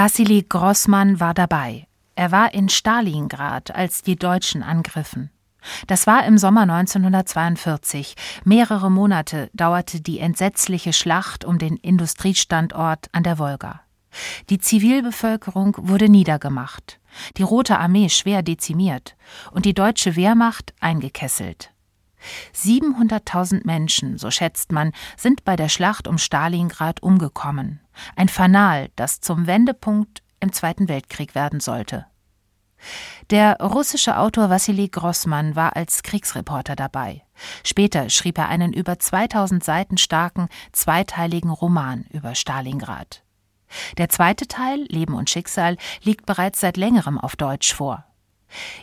[0.00, 1.88] Wassili Grossmann war dabei.
[2.14, 5.32] Er war in Stalingrad, als die Deutschen angriffen.
[5.88, 8.14] Das war im Sommer 1942.
[8.44, 13.80] Mehrere Monate dauerte die entsetzliche Schlacht um den Industriestandort an der Wolga.
[14.50, 17.00] Die Zivilbevölkerung wurde niedergemacht,
[17.36, 19.16] die Rote Armee schwer dezimiert
[19.50, 21.72] und die deutsche Wehrmacht eingekesselt.
[22.54, 27.80] 700.000 Menschen, so schätzt man, sind bei der Schlacht um Stalingrad umgekommen.
[28.16, 32.06] Ein Fanal, das zum Wendepunkt im Zweiten Weltkrieg werden sollte.
[33.30, 37.24] Der russische Autor Wassili Grossmann war als Kriegsreporter dabei.
[37.64, 43.22] Später schrieb er einen über 2000 Seiten starken, zweiteiligen Roman über Stalingrad.
[43.98, 48.04] Der zweite Teil, Leben und Schicksal, liegt bereits seit längerem auf Deutsch vor.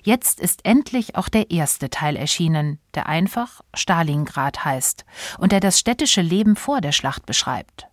[0.04, 5.06] Jetzt ist endlich auch der erste Teil erschienen, der einfach Stalingrad heißt
[5.39, 7.88] und der das städtische Leben vor der Schlacht beschreibt.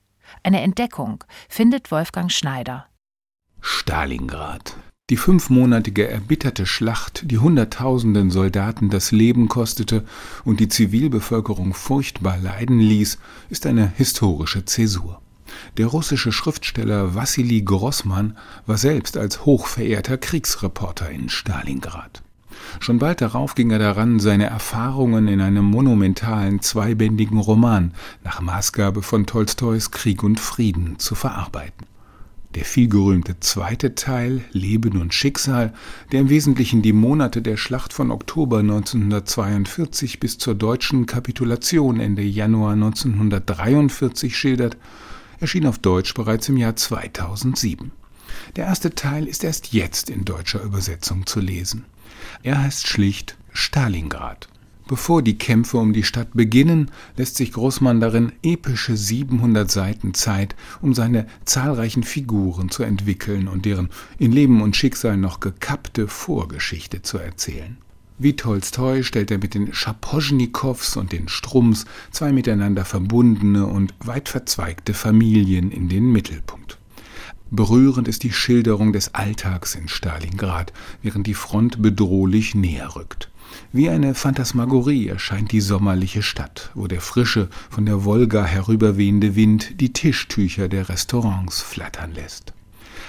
[0.44, 2.86] Eine Entdeckung, findet Wolfgang Schneider.
[3.60, 4.76] Stalingrad.
[5.08, 10.04] Die fünfmonatige erbitterte Schlacht, die Hunderttausenden Soldaten das Leben kostete
[10.44, 13.18] und die Zivilbevölkerung furchtbar leiden ließ,
[13.50, 15.22] ist eine historische Zäsur.
[15.76, 22.22] Der russische Schriftsteller Wassili Grossmann war selbst als hochverehrter Kriegsreporter in Stalingrad.
[22.80, 27.92] Schon bald darauf ging er daran, seine Erfahrungen in einem monumentalen zweibändigen Roman
[28.24, 31.86] nach Maßgabe von Tolstois Krieg und Frieden zu verarbeiten.
[32.54, 35.72] Der vielgerühmte zweite Teil Leben und Schicksal,
[36.10, 42.22] der im Wesentlichen die Monate der Schlacht von Oktober 1942 bis zur deutschen Kapitulation Ende
[42.22, 44.76] Januar 1943 schildert,
[45.40, 47.90] erschien auf Deutsch bereits im Jahr 2007.
[48.56, 51.86] Der erste Teil ist erst jetzt in deutscher Übersetzung zu lesen.
[52.44, 54.48] Er heißt schlicht Stalingrad.
[54.88, 60.56] Bevor die Kämpfe um die Stadt beginnen, lässt sich Großmann darin epische 700 Seiten Zeit,
[60.80, 67.02] um seine zahlreichen Figuren zu entwickeln und deren in Leben und Schicksal noch gekappte Vorgeschichte
[67.02, 67.78] zu erzählen.
[68.18, 74.28] Wie Tolstoi stellt er mit den Schaposchnikows und den Strums zwei miteinander verbundene und weit
[74.28, 76.78] verzweigte Familien in den Mittelpunkt.
[77.54, 83.28] Berührend ist die Schilderung des Alltags in Stalingrad, während die Front bedrohlich näher rückt.
[83.72, 89.82] Wie eine Phantasmagorie erscheint die sommerliche Stadt, wo der frische, von der Wolga herüberwehende Wind
[89.82, 92.54] die Tischtücher der Restaurants flattern lässt.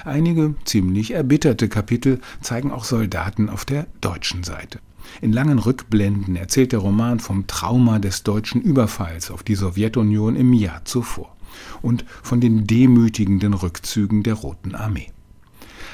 [0.04, 4.80] Einige ziemlich erbitterte Kapitel zeigen auch Soldaten auf der deutschen Seite.
[5.22, 10.52] In langen Rückblenden erzählt der Roman vom Trauma des deutschen Überfalls auf die Sowjetunion im
[10.52, 11.33] Jahr zuvor
[11.82, 15.12] und von den demütigenden Rückzügen der Roten Armee.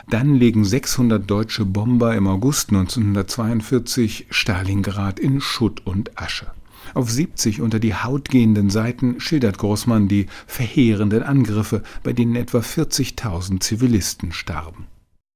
[0.10, 6.52] Dann legen 600 deutsche Bomber im August 1942 Stalingrad in Schutt und Asche.
[6.94, 12.60] Auf 70 unter die Haut gehenden Seiten schildert Grossmann die verheerenden Angriffe, bei denen etwa
[12.60, 14.88] 40.000 Zivilisten starben.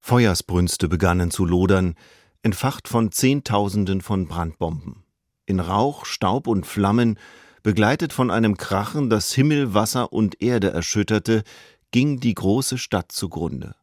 [0.01, 1.95] Feuersbrünste begannen zu lodern,
[2.41, 5.03] entfacht von Zehntausenden von Brandbomben.
[5.45, 7.17] In Rauch, Staub und Flammen,
[7.63, 11.43] begleitet von einem Krachen, das Himmel, Wasser und Erde erschütterte,
[11.91, 13.75] ging die große Stadt zugrunde.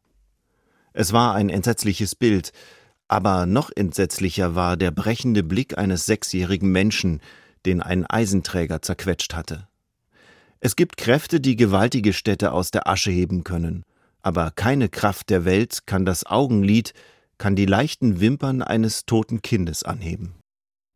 [0.93, 2.51] Es war ein entsetzliches Bild,
[3.07, 7.21] aber noch entsetzlicher war der brechende Blick eines sechsjährigen Menschen,
[7.65, 9.67] den ein Eisenträger zerquetscht hatte.
[10.59, 13.83] Es gibt Kräfte, die gewaltige Städte aus der Asche heben können,
[14.21, 16.93] aber keine Kraft der Welt kann das Augenlid,
[17.39, 20.40] kann die leichten Wimpern eines toten Kindes anheben.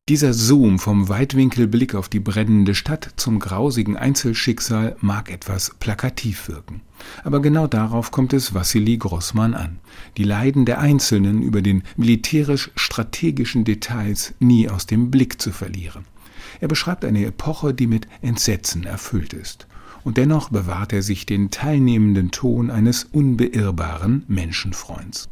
[0.08, 6.82] Dieser Zoom vom Weitwinkelblick auf die brennende Stadt zum grausigen Einzelschicksal mag etwas plakativ wirken.
[7.24, 9.80] Aber genau darauf kommt es Wassili Grossmann an,
[10.18, 16.06] die Leiden der Einzelnen über den militärisch-strategischen Details nie aus dem Blick zu verlieren.
[16.62, 19.66] Er beschreibt eine Epoche, die mit Entsetzen erfüllt ist.
[20.04, 25.30] Und dennoch bewahrt er sich den teilnehmenden Ton eines unbeirrbaren Menschenfreunds.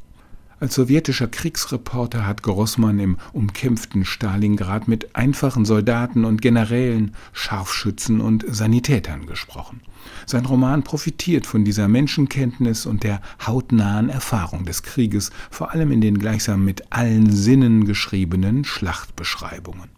[0.63, 8.45] Als sowjetischer Kriegsreporter hat Grossmann im umkämpften Stalingrad mit einfachen Soldaten und Generälen, Scharfschützen und
[8.47, 9.81] Sanitätern gesprochen.
[10.25, 15.99] Sein Roman profitiert von dieser Menschenkenntnis und der hautnahen Erfahrung des Krieges, vor allem in
[15.99, 19.89] den gleichsam mit allen Sinnen geschriebenen Schlachtbeschreibungen.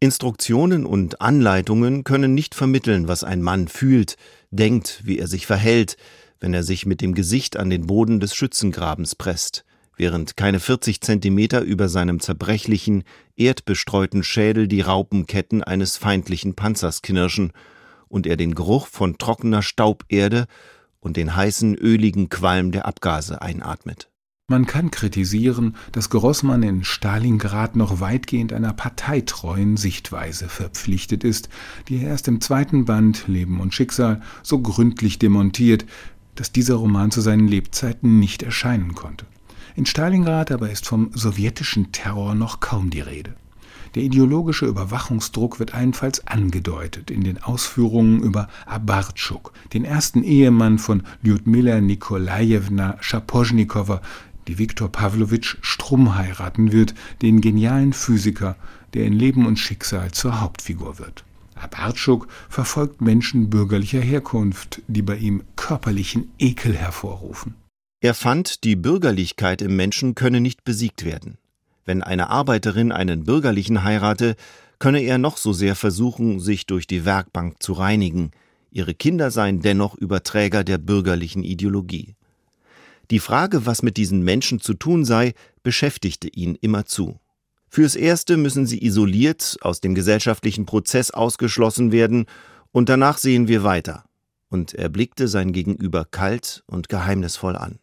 [0.00, 4.16] Instruktionen und Anleitungen können nicht vermitteln, was ein Mann fühlt,
[4.50, 5.96] denkt, wie er sich verhält,
[6.40, 9.64] wenn er sich mit dem Gesicht an den Boden des Schützengrabens presst
[9.98, 13.04] während keine 40 Zentimeter über seinem zerbrechlichen,
[13.36, 17.52] erdbestreuten Schädel die Raupenketten eines feindlichen Panzers knirschen
[18.08, 20.46] und er den Geruch von trockener Stauberde
[21.00, 24.08] und den heißen, öligen Qualm der Abgase einatmet.
[24.50, 31.50] Man kann kritisieren, dass Grossmann in Stalingrad noch weitgehend einer parteitreuen Sichtweise verpflichtet ist,
[31.88, 35.84] die er erst im zweiten Band Leben und Schicksal so gründlich demontiert,
[36.34, 39.26] dass dieser Roman zu seinen Lebzeiten nicht erscheinen konnte.
[39.78, 43.36] In Stalingrad aber ist vom sowjetischen Terror noch kaum die Rede.
[43.94, 51.04] Der ideologische Überwachungsdruck wird allenfalls angedeutet in den Ausführungen über Abartschuk, den ersten Ehemann von
[51.22, 54.02] Lyudmila Nikolajewna Schaposchnikowa,
[54.48, 58.56] die Viktor Pawlowitsch Strumm heiraten wird, den genialen Physiker,
[58.94, 61.22] der in Leben und Schicksal zur Hauptfigur wird.
[61.54, 67.54] Abartschuk verfolgt Menschen bürgerlicher Herkunft, die bei ihm körperlichen Ekel hervorrufen.
[68.00, 71.36] Er fand, die Bürgerlichkeit im Menschen könne nicht besiegt werden.
[71.84, 74.36] Wenn eine Arbeiterin einen Bürgerlichen heirate,
[74.78, 78.30] könne er noch so sehr versuchen, sich durch die Werkbank zu reinigen,
[78.70, 82.14] ihre Kinder seien dennoch Überträger der bürgerlichen Ideologie.
[83.10, 85.34] Die Frage, was mit diesen Menschen zu tun sei,
[85.64, 87.18] beschäftigte ihn immerzu.
[87.68, 92.26] Fürs Erste müssen sie isoliert aus dem gesellschaftlichen Prozess ausgeschlossen werden,
[92.70, 94.04] und danach sehen wir weiter.
[94.50, 97.80] Und er blickte sein Gegenüber kalt und geheimnisvoll an.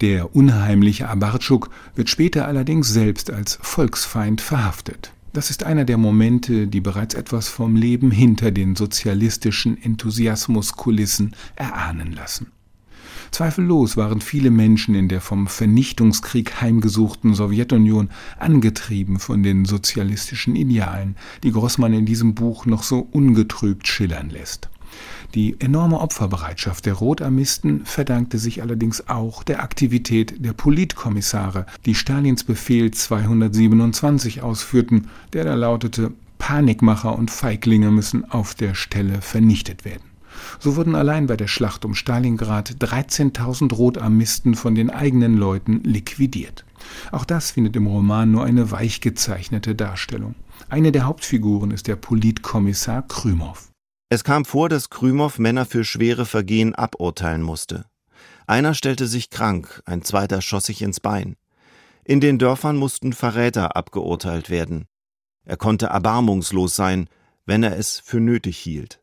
[0.00, 5.12] Der unheimliche Abartschuk wird später allerdings selbst als Volksfeind verhaftet.
[5.32, 12.12] Das ist einer der Momente, die bereits etwas vom Leben hinter den sozialistischen Enthusiasmuskulissen erahnen
[12.12, 12.52] lassen.
[13.32, 21.16] Zweifellos waren viele Menschen in der vom Vernichtungskrieg heimgesuchten Sowjetunion angetrieben von den sozialistischen Idealen,
[21.42, 24.70] die Grossmann in diesem Buch noch so ungetrübt schillern lässt.
[25.34, 32.44] Die enorme Opferbereitschaft der Rotarmisten verdankte sich allerdings auch der Aktivität der Politkommissare, die Stalins
[32.44, 40.08] Befehl 227 ausführten, der da lautete Panikmacher und Feiglinge müssen auf der Stelle vernichtet werden.
[40.58, 46.64] So wurden allein bei der Schlacht um Stalingrad 13.000 Rotarmisten von den eigenen Leuten liquidiert.
[47.10, 50.34] Auch das findet im Roman nur eine weich gezeichnete Darstellung.
[50.68, 53.67] Eine der Hauptfiguren ist der Politkommissar Krümov.
[54.10, 57.84] Es kam vor, dass Krümow Männer für schwere Vergehen aburteilen musste.
[58.46, 61.36] Einer stellte sich krank, ein zweiter schoss sich ins Bein.
[62.04, 64.86] In den Dörfern mussten Verräter abgeurteilt werden.
[65.44, 67.08] Er konnte erbarmungslos sein,
[67.44, 69.02] wenn er es für nötig hielt.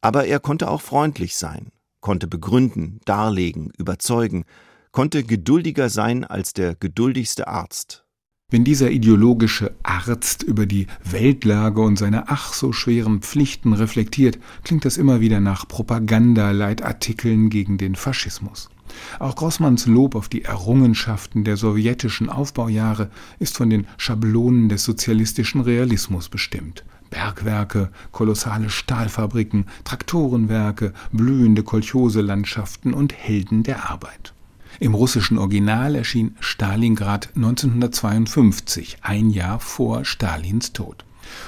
[0.00, 4.44] Aber er konnte auch freundlich sein, konnte begründen, darlegen, überzeugen,
[4.92, 8.05] konnte geduldiger sein als der geduldigste Arzt.
[8.48, 14.84] Wenn dieser ideologische Arzt über die Weltlage und seine ach so schweren Pflichten reflektiert, klingt
[14.84, 18.70] das immer wieder nach Propagandaleitartikeln gegen den Faschismus.
[19.18, 25.60] Auch Grossmanns Lob auf die Errungenschaften der sowjetischen Aufbaujahre ist von den Schablonen des sozialistischen
[25.60, 26.84] Realismus bestimmt.
[27.10, 34.35] Bergwerke, kolossale Stahlfabriken, Traktorenwerke, blühende Kolchoselandschaften und Helden der Arbeit.
[34.78, 41.04] Im russischen Original erschien Stalingrad 1952, ein Jahr vor Stalins Tod.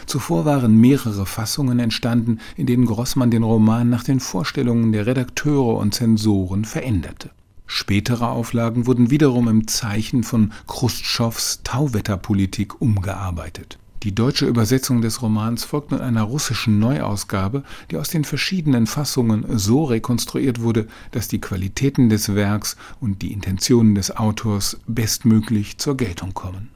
[0.06, 5.76] Zuvor waren mehrere Fassungen entstanden, in denen Grossmann den Roman nach den Vorstellungen der Redakteure
[5.76, 7.30] und Zensoren veränderte.
[7.66, 13.78] Spätere Auflagen wurden wiederum im Zeichen von Chruschtschovs Tauwetterpolitik umgearbeitet.
[14.04, 19.44] Die deutsche Übersetzung des Romans folgt nun einer russischen Neuausgabe, die aus den verschiedenen Fassungen
[19.58, 25.96] so rekonstruiert wurde, dass die Qualitäten des Werks und die Intentionen des Autors bestmöglich zur
[25.96, 26.68] Geltung kommen.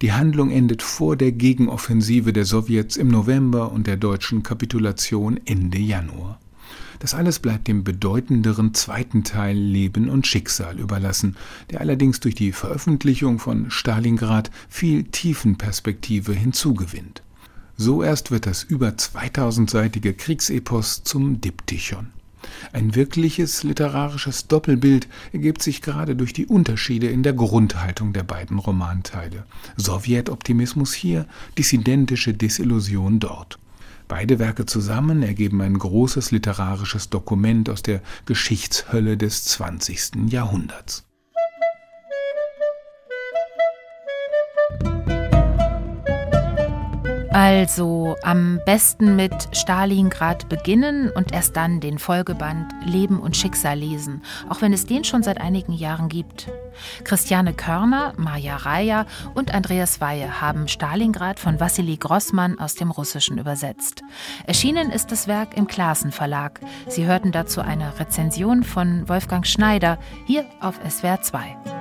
[0.00, 5.78] Die Handlung endet vor der Gegenoffensive der Sowjets im November und der deutschen Kapitulation Ende
[5.78, 6.40] Januar.
[6.98, 11.36] Das alles bleibt dem bedeutenderen zweiten Teil Leben und Schicksal überlassen,
[11.70, 17.22] der allerdings durch die Veröffentlichung von Stalingrad viel Tiefenperspektive hinzugewinnt.
[17.76, 22.08] So erst wird das über 2000-seitige Kriegsepos zum Diptychon.
[22.72, 28.58] Ein wirkliches literarisches Doppelbild ergibt sich gerade durch die Unterschiede in der Grundhaltung der beiden
[28.58, 29.44] Romanteile.
[29.76, 31.26] Sowjetoptimismus hier,
[31.56, 33.58] dissidentische Desillusion dort.
[34.16, 40.30] Beide Werke zusammen ergeben ein großes literarisches Dokument aus der Geschichtshölle des 20.
[40.30, 41.04] Jahrhunderts.
[47.34, 54.22] Also am besten mit Stalingrad beginnen und erst dann den Folgeband Leben und Schicksal lesen,
[54.48, 56.48] auch wenn es den schon seit einigen Jahren gibt.
[57.02, 63.38] Christiane Körner, Maja Raya und Andreas Weihe haben Stalingrad von Wassili Grossmann aus dem Russischen
[63.38, 64.02] übersetzt.
[64.46, 66.60] Erschienen ist das Werk im Klassen Verlag.
[66.86, 71.73] Sie hörten dazu eine Rezension von Wolfgang Schneider hier auf SWR 2.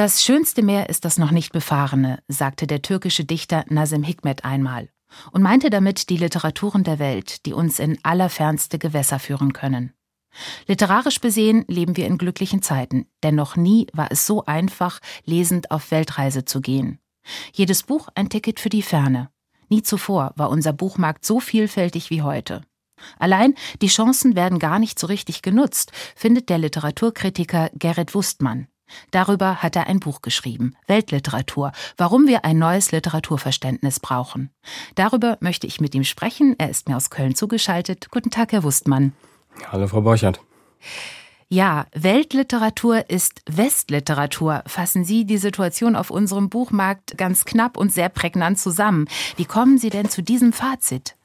[0.00, 4.88] Das schönste Meer ist das noch nicht befahrene, sagte der türkische Dichter Nazim Hikmet einmal
[5.30, 9.92] und meinte damit die Literaturen der Welt, die uns in allerfernste Gewässer führen können.
[10.66, 15.70] Literarisch besehen leben wir in glücklichen Zeiten, denn noch nie war es so einfach, lesend
[15.70, 16.98] auf Weltreise zu gehen.
[17.52, 19.28] Jedes Buch ein Ticket für die Ferne.
[19.68, 22.62] Nie zuvor war unser Buchmarkt so vielfältig wie heute.
[23.18, 28.66] Allein die Chancen werden gar nicht so richtig genutzt, findet der Literaturkritiker Gerrit Wustmann.
[29.10, 34.50] Darüber hat er ein Buch geschrieben, Weltliteratur, warum wir ein neues Literaturverständnis brauchen.
[34.94, 36.54] Darüber möchte ich mit ihm sprechen.
[36.58, 38.10] Er ist mir aus Köln zugeschaltet.
[38.10, 39.12] Guten Tag, Herr Wustmann.
[39.70, 40.40] Hallo, Frau Borchert.
[41.52, 44.62] Ja, Weltliteratur ist Westliteratur.
[44.66, 49.08] Fassen Sie die Situation auf unserem Buchmarkt ganz knapp und sehr prägnant zusammen.
[49.36, 51.16] Wie kommen Sie denn zu diesem Fazit?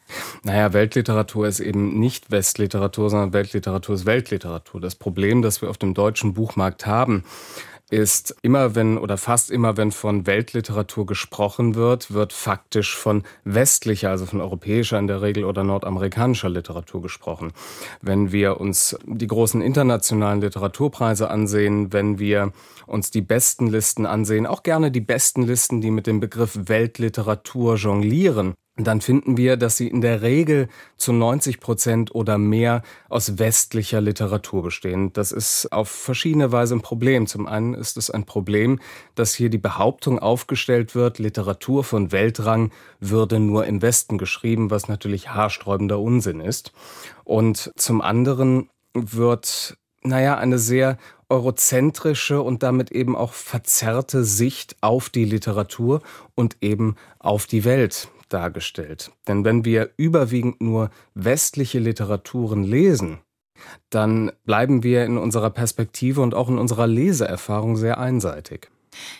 [0.43, 4.79] Naja, Weltliteratur ist eben nicht Westliteratur, sondern Weltliteratur ist Weltliteratur.
[4.79, 7.23] Das Problem, das wir auf dem deutschen Buchmarkt haben,
[7.91, 14.09] ist immer wenn oder fast immer wenn von Weltliteratur gesprochen wird, wird faktisch von westlicher,
[14.09, 17.51] also von europäischer in der Regel oder nordamerikanischer Literatur gesprochen.
[18.01, 22.53] Wenn wir uns die großen internationalen Literaturpreise ansehen, wenn wir
[22.87, 27.75] uns die besten Listen ansehen, auch gerne die besten Listen, die mit dem Begriff Weltliteratur
[27.75, 30.67] jonglieren, dann finden wir, dass sie in der Regel
[30.97, 35.13] zu 90 Prozent oder mehr aus westlicher Literatur bestehen.
[35.13, 37.25] Das ist auf verschiedene Weise ein Problem.
[37.25, 38.79] Zum einen ist es ein Problem,
[39.15, 44.89] dass hier die Behauptung aufgestellt wird, Literatur von Weltrang würde nur im Westen geschrieben, was
[44.89, 46.73] natürlich haarsträubender Unsinn ist.
[47.23, 50.97] Und zum anderen wird, naja, eine sehr
[51.29, 56.01] eurozentrische und damit eben auch verzerrte Sicht auf die Literatur
[56.35, 59.11] und eben auf die Welt dargestellt.
[59.27, 63.19] Denn wenn wir überwiegend nur westliche Literaturen lesen,
[63.89, 68.69] dann bleiben wir in unserer Perspektive und auch in unserer Leseerfahrung sehr einseitig.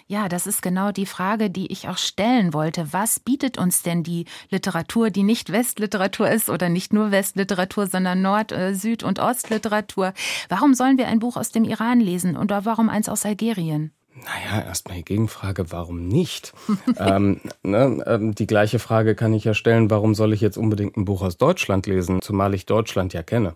[0.07, 2.93] Ja, das ist genau die Frage, die ich auch stellen wollte.
[2.93, 8.21] Was bietet uns denn die Literatur, die nicht Westliteratur ist oder nicht nur Westliteratur, sondern
[8.21, 10.13] Nord-, äh, Süd- und Ostliteratur?
[10.49, 13.91] Warum sollen wir ein Buch aus dem Iran lesen oder warum eins aus Algerien?
[14.23, 16.53] Naja, erstmal die Gegenfrage, warum nicht?
[16.99, 20.95] ähm, ne, ähm, die gleiche Frage kann ich ja stellen, warum soll ich jetzt unbedingt
[20.95, 23.55] ein Buch aus Deutschland lesen, zumal ich Deutschland ja kenne.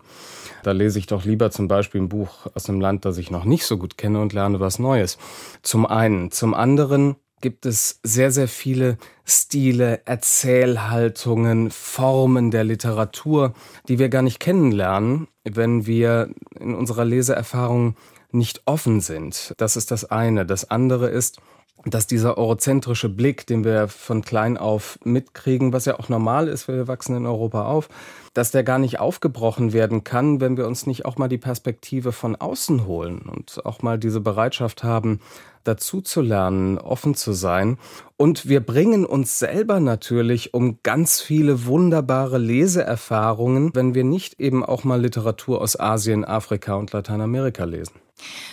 [0.62, 3.44] Da lese ich doch lieber zum Beispiel ein Buch aus einem Land, das ich noch
[3.44, 5.16] nicht so gut kenne und lerne was Neues.
[5.62, 6.30] Zum einen.
[6.30, 13.54] Zum anderen gibt es sehr, sehr viele Stile, Erzählhaltungen, Formen der Literatur,
[13.88, 17.96] die wir gar nicht kennenlernen, wenn wir in unserer Leseerfahrung
[18.34, 19.54] nicht offen sind.
[19.56, 20.46] Das ist das eine.
[20.46, 21.40] Das andere ist,
[21.84, 26.68] dass dieser eurozentrische Blick, den wir von klein auf mitkriegen, was ja auch normal ist,
[26.68, 27.88] wir wachsen in Europa auf,
[28.34, 32.12] dass der gar nicht aufgebrochen werden kann, wenn wir uns nicht auch mal die Perspektive
[32.12, 35.20] von außen holen und auch mal diese Bereitschaft haben,
[35.64, 37.78] dazu zu lernen, offen zu sein.
[38.16, 44.64] Und wir bringen uns selber natürlich um ganz viele wunderbare Leseerfahrungen, wenn wir nicht eben
[44.64, 47.94] auch mal Literatur aus Asien, Afrika und Lateinamerika lesen.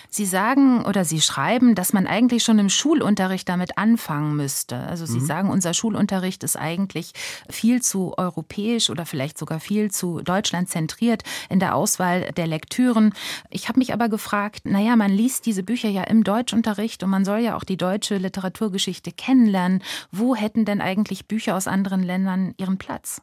[0.10, 4.78] Sie sagen oder Sie schreiben, dass man eigentlich schon im Schulunterricht damit anfangen müsste.
[4.78, 5.26] Also Sie mhm.
[5.26, 7.12] sagen, unser Schulunterricht ist eigentlich
[7.50, 13.14] viel zu europäisch oder vielleicht sogar viel zu Deutschland zentriert in der Auswahl der Lektüren.
[13.50, 17.26] Ich habe mich aber gefragt, naja, man liest diese Bücher ja im Deutschunterricht und man
[17.26, 19.84] soll ja auch die deutsche Literaturgeschichte kennenlernen.
[20.12, 23.22] Wo hätten denn eigentlich Bücher aus anderen Ländern ihren Platz?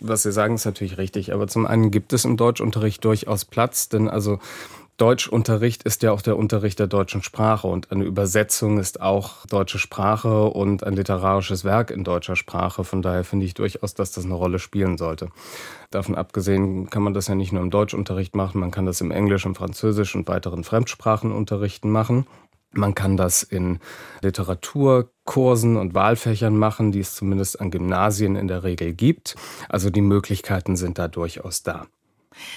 [0.00, 1.32] Was Sie sagen, ist natürlich richtig.
[1.32, 4.38] Aber zum einen gibt es im Deutschunterricht durchaus Platz, denn also
[5.00, 9.78] Deutschunterricht ist ja auch der Unterricht der deutschen Sprache und eine Übersetzung ist auch deutsche
[9.78, 12.84] Sprache und ein literarisches Werk in deutscher Sprache.
[12.84, 15.30] Von daher finde ich durchaus, dass das eine Rolle spielen sollte.
[15.90, 19.10] Davon abgesehen kann man das ja nicht nur im Deutschunterricht machen, man kann das im
[19.10, 22.26] Englisch, im Französisch und weiteren Fremdsprachenunterrichten machen.
[22.72, 23.78] Man kann das in
[24.20, 29.34] Literaturkursen und Wahlfächern machen, die es zumindest an Gymnasien in der Regel gibt.
[29.70, 31.86] Also die Möglichkeiten sind da durchaus da.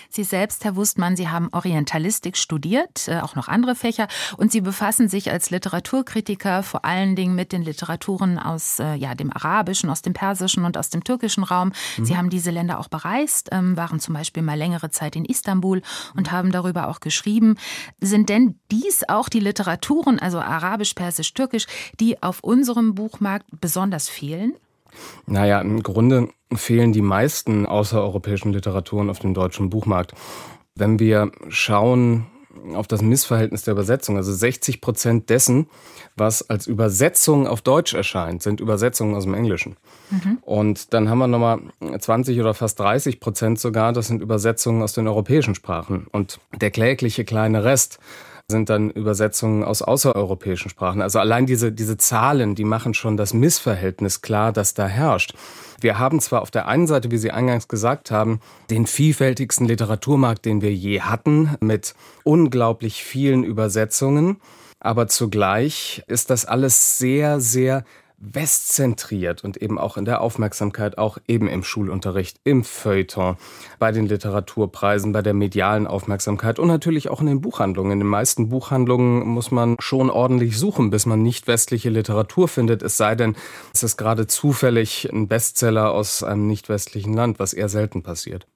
[0.10, 4.08] Sie selbst, Herr Wustmann, Sie haben Orientalistik studiert, äh, auch noch andere Fächer,
[4.38, 9.16] und Sie befassen sich als Literaturkritiker vor allen Dingen mit den Literaturen aus äh, ja,
[9.16, 11.72] dem arabischen, aus dem persischen und aus dem türkischen Raum.
[11.98, 12.06] Mhm.
[12.06, 15.82] Sie haben diese Länder auch bereist, ähm, waren zum Beispiel mal längere Zeit in Istanbul
[16.16, 17.58] und haben darüber auch geschrieben.
[18.00, 21.66] Sind denn dies auch die Literaturen, also arabisch, persisch, türkisch,
[22.00, 24.54] die auf unserem Buchmarkt besonders fehlen?
[25.26, 30.14] Naja, im Grunde fehlen die meisten außereuropäischen Literaturen auf dem deutschen Buchmarkt.
[30.76, 32.28] Wenn wir schauen
[32.74, 35.68] auf das Missverhältnis der Übersetzung, also 60 Prozent dessen,
[36.16, 39.78] was als Übersetzung auf Deutsch erscheint, sind Übersetzungen aus dem Englischen.
[40.12, 40.38] Mhm.
[40.42, 41.60] Und dann haben wir nochmal
[42.00, 46.08] 20 oder fast 30 Prozent sogar, das sind Übersetzungen aus den europäischen Sprachen.
[46.12, 48.00] Und der klägliche kleine Rest,
[48.50, 51.02] sind dann Übersetzungen aus außereuropäischen Sprachen.
[51.02, 55.34] Also allein diese, diese Zahlen, die machen schon das Missverhältnis klar, das da herrscht.
[55.80, 58.40] Wir haben zwar auf der einen Seite, wie Sie eingangs gesagt haben,
[58.70, 64.38] den vielfältigsten Literaturmarkt, den wir je hatten, mit unglaublich vielen Übersetzungen,
[64.80, 67.86] aber zugleich ist das alles sehr, sehr
[68.32, 73.38] westzentriert und eben auch in der Aufmerksamkeit, auch eben im Schulunterricht, im Feuilleton,
[73.80, 77.92] bei den Literaturpreisen, bei der medialen Aufmerksamkeit und natürlich auch in den Buchhandlungen.
[77.92, 82.82] In den meisten Buchhandlungen muss man schon ordentlich suchen, bis man nicht westliche Literatur findet,
[82.82, 83.36] es sei denn,
[83.74, 88.48] es ist gerade zufällig ein Bestseller aus einem nicht westlichen Land, was eher selten passiert.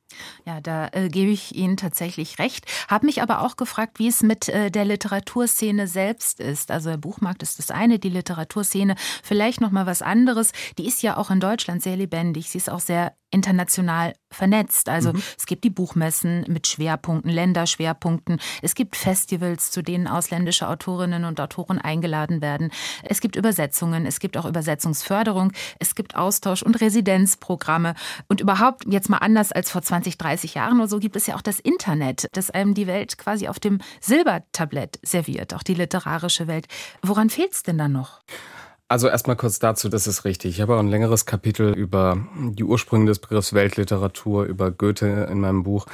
[0.46, 2.66] Ja, da äh, gebe ich Ihnen tatsächlich recht.
[2.88, 6.72] Habe mich aber auch gefragt, wie es mit äh, der Literaturszene selbst ist.
[6.72, 10.52] Also der Buchmarkt ist das eine, die Literaturszene vielleicht noch mal was anderes.
[10.78, 12.50] Die ist ja auch in Deutschland sehr lebendig.
[12.50, 14.90] Sie ist auch sehr international vernetzt.
[14.90, 15.22] Also mhm.
[15.38, 18.40] es gibt die Buchmessen mit Schwerpunkten, Länderschwerpunkten.
[18.62, 22.72] Es gibt Festivals, zu denen ausländische Autorinnen und Autoren eingeladen werden.
[23.04, 27.96] Es gibt Übersetzungen, es gibt auch Übersetzungsförderung, es gibt Austausch- und Residenzprogramme.
[28.28, 31.36] Und überhaupt, jetzt mal anders als vor 20, 30 Jahren oder so, gibt es ja
[31.36, 36.48] auch das Internet, das einem die Welt quasi auf dem Silbertablett serviert, auch die literarische
[36.48, 36.68] Welt.
[37.02, 38.22] Woran fehlt es denn da noch?
[38.90, 40.52] Also erstmal kurz dazu, das ist richtig.
[40.52, 45.42] Ich habe auch ein längeres Kapitel über die Ursprünge des Begriffs Weltliteratur, über Goethe in
[45.42, 45.88] meinem Buch.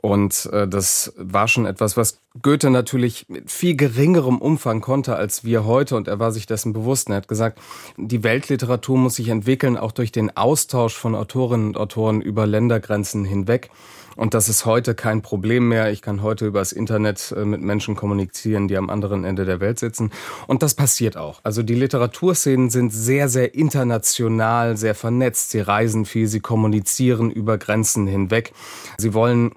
[0.00, 5.44] Und äh, das war schon etwas, was Goethe natürlich mit viel geringerem Umfang konnte als
[5.44, 5.96] wir heute.
[5.96, 7.08] Und er war sich dessen bewusst.
[7.08, 7.60] Und er hat gesagt,
[7.96, 13.24] die Weltliteratur muss sich entwickeln, auch durch den Austausch von Autorinnen und Autoren über Ländergrenzen
[13.24, 13.70] hinweg.
[14.18, 15.92] Und das ist heute kein Problem mehr.
[15.92, 19.78] Ich kann heute übers Internet äh, mit Menschen kommunizieren, die am anderen Ende der Welt
[19.78, 20.10] sitzen.
[20.48, 21.38] Und das passiert auch.
[21.44, 25.52] Also die Literaturszenen sind sehr, sehr international, sehr vernetzt.
[25.52, 28.52] Sie reisen viel, sie kommunizieren über Grenzen hinweg.
[28.98, 29.52] Sie wollen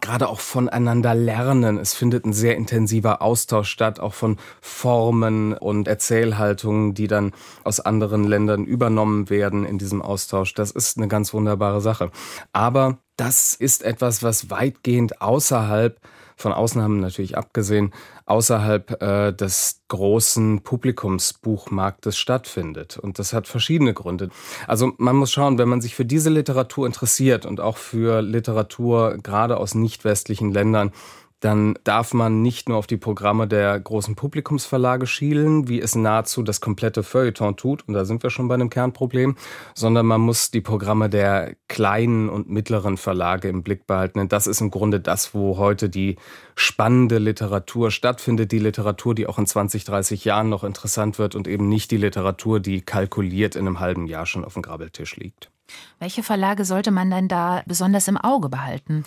[0.00, 1.78] gerade auch voneinander lernen.
[1.78, 7.32] Es findet ein sehr intensiver Austausch statt, auch von Formen und Erzählhaltungen, die dann
[7.64, 10.54] aus anderen Ländern übernommen werden in diesem Austausch.
[10.54, 12.10] Das ist eine ganz wunderbare Sache.
[12.52, 15.98] Aber das ist etwas, was weitgehend außerhalb
[16.36, 17.92] von Ausnahmen natürlich abgesehen,
[18.26, 22.98] außerhalb äh, des großen Publikumsbuchmarktes stattfindet.
[22.98, 24.30] Und das hat verschiedene Gründe.
[24.66, 29.18] Also man muss schauen, wenn man sich für diese Literatur interessiert und auch für Literatur
[29.22, 30.92] gerade aus nicht westlichen Ländern,
[31.40, 36.42] dann darf man nicht nur auf die Programme der großen Publikumsverlage schielen, wie es nahezu
[36.42, 39.36] das komplette Feuilleton tut, und da sind wir schon bei einem Kernproblem,
[39.74, 44.18] sondern man muss die Programme der kleinen und mittleren Verlage im Blick behalten.
[44.18, 46.16] Denn das ist im Grunde das, wo heute die
[46.54, 51.46] spannende Literatur stattfindet, die Literatur, die auch in 20, 30 Jahren noch interessant wird und
[51.48, 55.50] eben nicht die Literatur, die kalkuliert in einem halben Jahr schon auf dem Grabbeltisch liegt.
[55.98, 59.04] Welche Verlage sollte man denn da besonders im Auge behalten?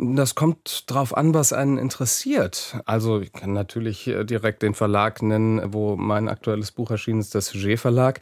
[0.00, 2.76] Das kommt drauf an, was einen interessiert.
[2.86, 7.34] Also ich kann natürlich äh, direkt den Verlag nennen, wo mein aktuelles Buch erschienen ist,
[7.34, 8.20] der Sujet Verlag,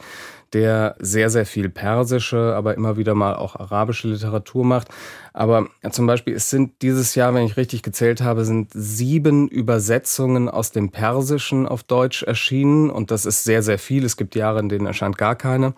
[0.53, 4.87] der sehr, sehr viel persische, aber immer wieder mal auch arabische Literatur macht.
[5.33, 10.49] Aber zum Beispiel, es sind dieses Jahr, wenn ich richtig gezählt habe, sind sieben Übersetzungen
[10.49, 12.89] aus dem Persischen auf Deutsch erschienen.
[12.89, 14.03] Und das ist sehr, sehr viel.
[14.03, 15.75] Es gibt Jahre, in denen erscheint gar keine.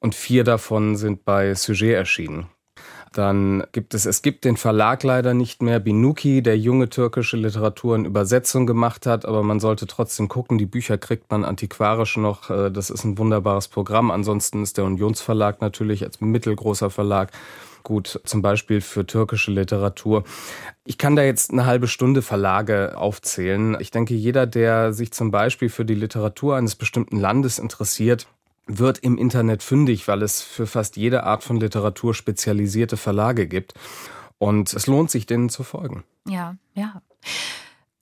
[0.00, 2.46] Und vier davon sind bei Sujet erschienen.
[3.12, 7.96] Dann gibt es, es gibt den Verlag leider nicht mehr, Binuki, der junge türkische Literatur
[7.96, 12.50] in Übersetzung gemacht hat, aber man sollte trotzdem gucken, die Bücher kriegt man antiquarisch noch,
[12.50, 14.10] äh, das ist ein wunderbares Programm.
[14.10, 17.32] Ansonsten ist der Unionsverlag natürlich als mittelgroßer Verlag
[17.82, 20.24] gut, zum Beispiel für türkische Literatur.
[20.84, 23.76] Ich kann da jetzt eine halbe Stunde Verlage aufzählen.
[23.80, 28.26] Ich denke, jeder, der sich zum Beispiel für die Literatur eines bestimmten Landes interessiert,
[28.66, 33.74] wird im Internet fündig, weil es für fast jede Art von Literatur spezialisierte Verlage gibt.
[34.38, 36.04] Und es lohnt sich, denen zu folgen.
[36.26, 37.02] Ja, ja.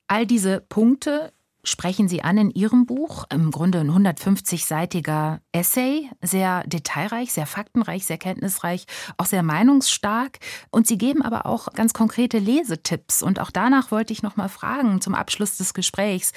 [0.07, 1.33] All diese Punkte
[1.65, 3.25] sprechen Sie an in Ihrem Buch.
[3.31, 8.87] Im Grunde ein 150-seitiger Essay, sehr detailreich, sehr faktenreich, sehr kenntnisreich,
[9.19, 10.39] auch sehr meinungsstark.
[10.71, 13.23] Und Sie geben aber auch ganz konkrete Lesetipps.
[13.23, 16.33] Und auch danach wollte ich noch mal fragen zum Abschluss des Gesprächs.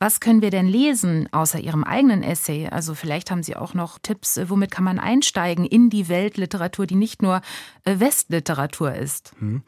[0.00, 2.68] Was können wir denn lesen außer Ihrem eigenen Essay?
[2.68, 6.86] Also vielleicht haben Sie auch noch Tipps, äh, womit kann man einsteigen in die Weltliteratur,
[6.86, 7.40] die nicht nur
[7.84, 9.32] äh, Westliteratur ist.
[9.38, 9.62] Hm.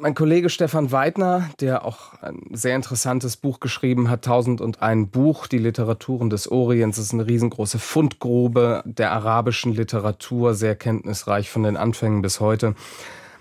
[0.00, 5.10] Mein Kollege Stefan Weidner, der auch ein sehr interessantes Buch geschrieben hat, Tausend und ein
[5.10, 11.62] Buch, die Literaturen des Orients, ist eine riesengroße Fundgrube der arabischen Literatur, sehr kenntnisreich von
[11.62, 12.74] den Anfängen bis heute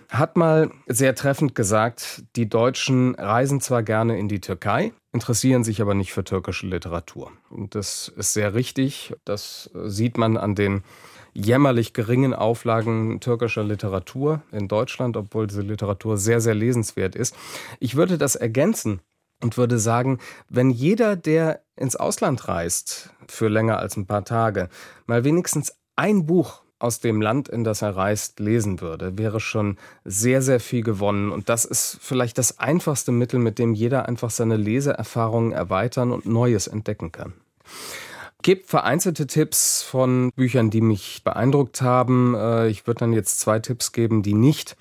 [0.09, 5.81] hat mal sehr treffend gesagt, die Deutschen reisen zwar gerne in die Türkei, interessieren sich
[5.81, 7.31] aber nicht für türkische Literatur.
[7.49, 9.13] Und das ist sehr richtig.
[9.25, 10.83] Das sieht man an den
[11.33, 17.35] jämmerlich geringen Auflagen türkischer Literatur in Deutschland, obwohl diese Literatur sehr, sehr lesenswert ist.
[17.79, 19.01] Ich würde das ergänzen
[19.41, 24.69] und würde sagen, wenn jeder, der ins Ausland reist für länger als ein paar Tage,
[25.05, 29.77] mal wenigstens ein Buch aus dem Land, in das er reist, lesen würde, wäre schon
[30.03, 31.31] sehr, sehr viel gewonnen.
[31.31, 36.25] Und das ist vielleicht das einfachste Mittel, mit dem jeder einfach seine Leseerfahrungen erweitern und
[36.25, 37.33] Neues entdecken kann.
[38.41, 42.35] Gibt vereinzelte Tipps von Büchern, die mich beeindruckt haben.
[42.35, 44.75] Äh, ich würde dann jetzt zwei Tipps geben, die nicht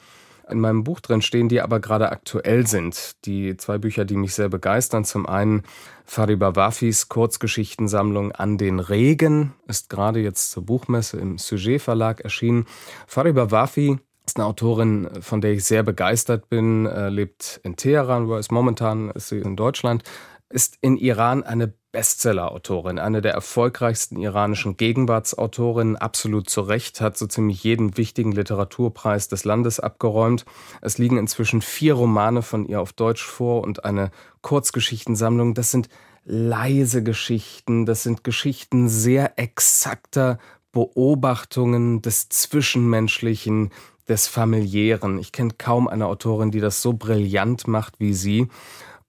[0.53, 3.25] in meinem Buch drin stehen, die aber gerade aktuell sind.
[3.25, 5.05] Die zwei Bücher, die mich sehr begeistern.
[5.05, 5.63] Zum einen
[6.05, 12.67] Fariba Wafis Kurzgeschichtensammlung An den Regen ist gerade jetzt zur Buchmesse im Sujet Verlag erschienen.
[13.07, 18.37] Fariba Wafi ist eine Autorin, von der ich sehr begeistert bin, lebt in Teheran, wo
[18.37, 20.05] ist momentan ist sie in Deutschland,
[20.49, 27.27] ist in Iran eine Bestseller-Autorin, eine der erfolgreichsten iranischen Gegenwartsautorinnen, absolut zu Recht, hat so
[27.27, 30.47] ziemlich jeden wichtigen Literaturpreis des Landes abgeräumt.
[30.81, 35.53] Es liegen inzwischen vier Romane von ihr auf Deutsch vor und eine Kurzgeschichtensammlung.
[35.53, 35.91] Das sind
[36.25, 40.39] leise Geschichten, das sind Geschichten sehr exakter
[40.73, 43.71] Beobachtungen des Zwischenmenschlichen,
[44.09, 45.19] des Familiären.
[45.19, 48.49] Ich kenne kaum eine Autorin, die das so brillant macht wie sie.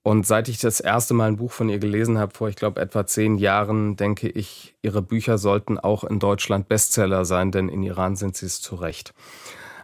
[0.03, 2.81] Und seit ich das erste Mal ein Buch von ihr gelesen habe, vor ich glaube
[2.81, 7.83] etwa zehn Jahren, denke ich, ihre Bücher sollten auch in Deutschland Bestseller sein, denn in
[7.83, 9.13] Iran sind sie es zu Recht.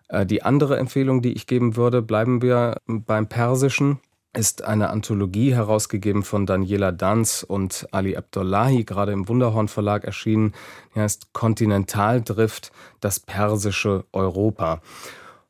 [0.09, 3.99] Äh, die andere Empfehlung, die ich geben würde, bleiben wir beim Persischen,
[4.33, 10.53] ist eine Anthologie herausgegeben von Daniela Danz und Ali Abdullahi, gerade im Wunderhorn Verlag erschienen.
[10.93, 14.81] Die heißt Kontinentaldrift, das persische Europa.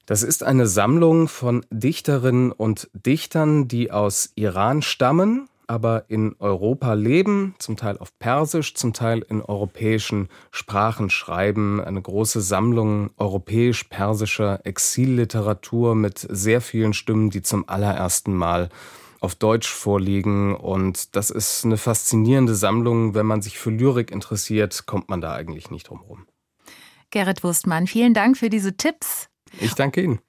[0.10, 6.94] Das ist eine Sammlung von Dichterinnen und Dichtern, die aus Iran stammen, aber in Europa
[6.94, 11.80] leben, zum Teil auf Persisch, zum Teil in europäischen Sprachen schreiben.
[11.80, 18.70] Eine große Sammlung europäisch-persischer Exilliteratur mit sehr vielen Stimmen, die zum allerersten Mal
[19.20, 20.56] auf Deutsch vorliegen.
[20.56, 23.14] Und das ist eine faszinierende Sammlung.
[23.14, 26.26] Wenn man sich für Lyrik interessiert, kommt man da eigentlich nicht drum rum.
[27.12, 29.29] Gerrit Wurstmann, vielen Dank für diese Tipps.
[29.60, 30.20] Ich danke Ihnen.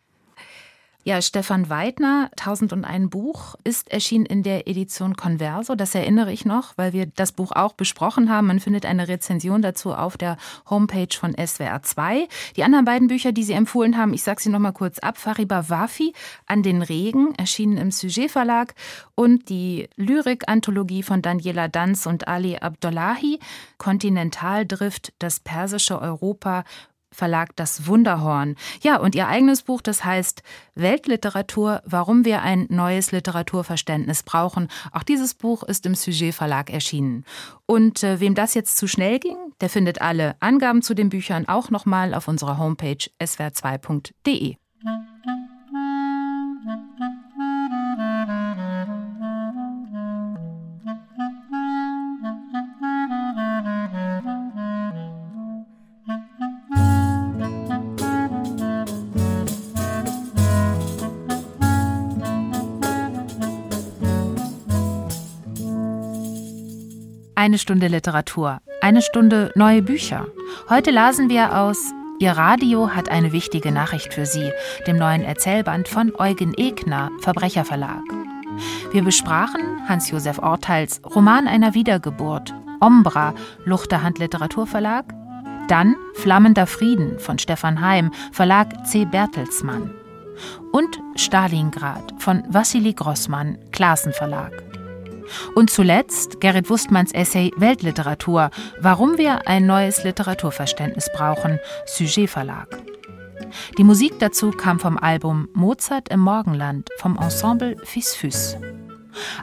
[1.03, 5.75] Ja, Stefan Weidner, 1001 Buch, ist erschienen in der Edition Converso.
[5.75, 8.49] Das erinnere ich noch, weil wir das Buch auch besprochen haben.
[8.49, 10.37] Man findet eine Rezension dazu auf der
[10.69, 12.29] Homepage von SWR 2.
[12.57, 15.17] Die anderen beiden Bücher, die Sie empfohlen haben, ich sage sie noch mal kurz ab.
[15.17, 16.13] Fariba Wafi,
[16.45, 18.75] An den Regen, erschienen im Sujet Verlag.
[19.15, 23.39] Und die Lyrik-Anthologie von Daniela Danz und Ali Abdullahi,
[23.79, 26.65] Kontinentaldrift, das persische Europa
[27.13, 28.57] Verlag Das Wunderhorn.
[28.83, 30.43] Ja, und ihr eigenes Buch, das heißt
[30.75, 34.69] Weltliteratur, warum wir ein neues Literaturverständnis brauchen.
[34.93, 37.25] Auch dieses Buch ist im Sujet Verlag erschienen.
[37.67, 41.49] Und äh, wem das jetzt zu schnell ging, der findet alle Angaben zu den Büchern
[41.49, 44.60] auch nochmal auf unserer Homepage swr2.de.
[67.41, 70.27] Eine Stunde Literatur, eine Stunde neue Bücher.
[70.69, 71.79] Heute lasen wir aus
[72.19, 74.53] Ihr Radio hat eine wichtige Nachricht für Sie,
[74.87, 78.03] dem neuen Erzählband von Eugen Egner, Verbrecherverlag.
[78.93, 83.33] Wir besprachen Hans-Josef Orteils Roman einer Wiedergeburt, Ombra,
[83.65, 85.07] Luchterhand Literaturverlag,
[85.67, 89.07] dann Flammender Frieden von Stefan Heim, Verlag C.
[89.07, 89.95] Bertelsmann
[90.73, 94.63] und Stalingrad von Wassili Grossmann, Klassen Verlag.
[95.55, 98.51] Und zuletzt Gerrit Wustmanns Essay Weltliteratur,
[98.81, 102.69] warum wir ein neues Literaturverständnis brauchen, Sujet Verlag.
[103.79, 108.57] Die Musik dazu kam vom Album Mozart im Morgenland vom Ensemble Fis Fus.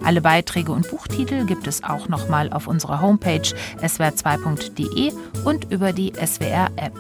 [0.04, 5.12] Alle Beiträge und Buchtitel gibt es auch nochmal auf unserer Homepage swr2.de
[5.44, 6.94] und über die SWR-App.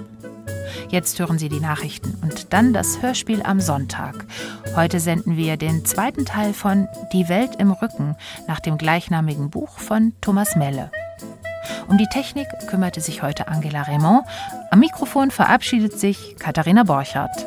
[0.89, 4.25] Jetzt hören Sie die Nachrichten und dann das Hörspiel am Sonntag.
[4.75, 8.15] Heute senden wir den zweiten Teil von Die Welt im Rücken
[8.47, 10.91] nach dem gleichnamigen Buch von Thomas Melle.
[11.87, 14.25] Um die Technik kümmerte sich heute Angela Raymond.
[14.71, 17.45] Am Mikrofon verabschiedet sich Katharina Borchardt.